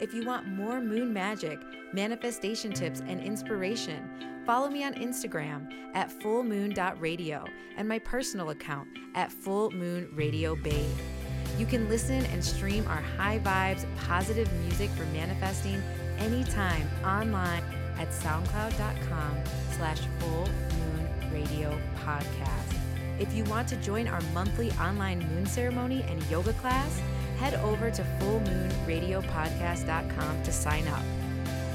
If 0.01 0.13
you 0.13 0.27
want 0.27 0.49
more 0.49 0.81
moon 0.81 1.13
magic, 1.13 1.61
manifestation 1.93 2.73
tips, 2.73 3.03
and 3.07 3.21
inspiration, 3.21 4.43
follow 4.47 4.69
me 4.69 4.83
on 4.83 4.95
Instagram 4.95 5.69
at 5.95 6.11
fullmoon.radio 6.11 7.45
and 7.77 7.89
my 7.89 8.01
personal 8.01 8.51
account 8.51 8.89
at 9.15 9.31
fullmoonradiobabe. 9.31 11.18
You 11.59 11.67
can 11.67 11.89
listen 11.89 12.25
and 12.27 12.45
stream 12.45 12.87
our 12.87 13.01
high 13.01 13.41
vibes, 13.41 13.85
positive 14.07 14.53
music 14.61 14.91
for 14.91 15.05
manifesting 15.07 15.83
anytime 16.19 16.89
online 17.05 17.65
at 17.99 18.11
soundcloud.com 18.11 19.37
slash 19.73 19.99
full 20.21 20.47
moon 20.47 21.09
radio 21.33 21.77
podcast. 21.97 22.77
If 23.19 23.35
you 23.35 23.43
want 23.45 23.67
to 23.69 23.77
join 23.77 24.07
our 24.07 24.21
monthly 24.33 24.71
online 24.73 25.21
moon 25.35 25.47
ceremony 25.47 26.05
and 26.09 26.23
yoga 26.31 26.53
class, 26.53 27.01
head 27.41 27.55
over 27.55 27.91
to 27.91 28.03
fullmoonradiopodcast.com 28.21 30.43
to 30.45 30.53
sign 30.53 30.87
up. 30.87 31.03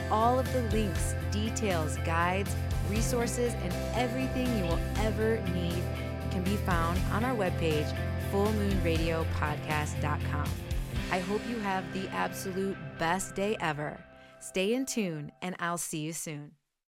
All 0.10 0.40
of 0.40 0.54
the 0.54 0.62
links, 0.70 1.14
details, 1.30 1.98
guides, 2.06 2.56
resources, 2.90 3.54
and 3.56 3.74
everything 3.96 4.48
you 4.58 4.64
will 4.64 4.80
ever 5.00 5.42
need 5.54 5.84
can 6.32 6.42
be 6.44 6.56
found 6.56 6.98
on 7.12 7.26
our 7.26 7.36
webpage 7.36 7.94
fullmoonradiopodcast.com. 8.34 10.50
I 11.12 11.20
hope 11.20 11.42
you 11.48 11.60
have 11.60 11.94
the 11.94 12.08
absolute 12.10 12.76
best 12.98 13.36
day 13.36 13.56
ever. 13.60 14.04
Stay 14.40 14.74
in 14.74 14.88
tune, 14.88 15.32
and 15.44 15.56
I'll 15.60 15.78
see 15.78 16.00
you 16.00 16.14
soon. 16.14 16.54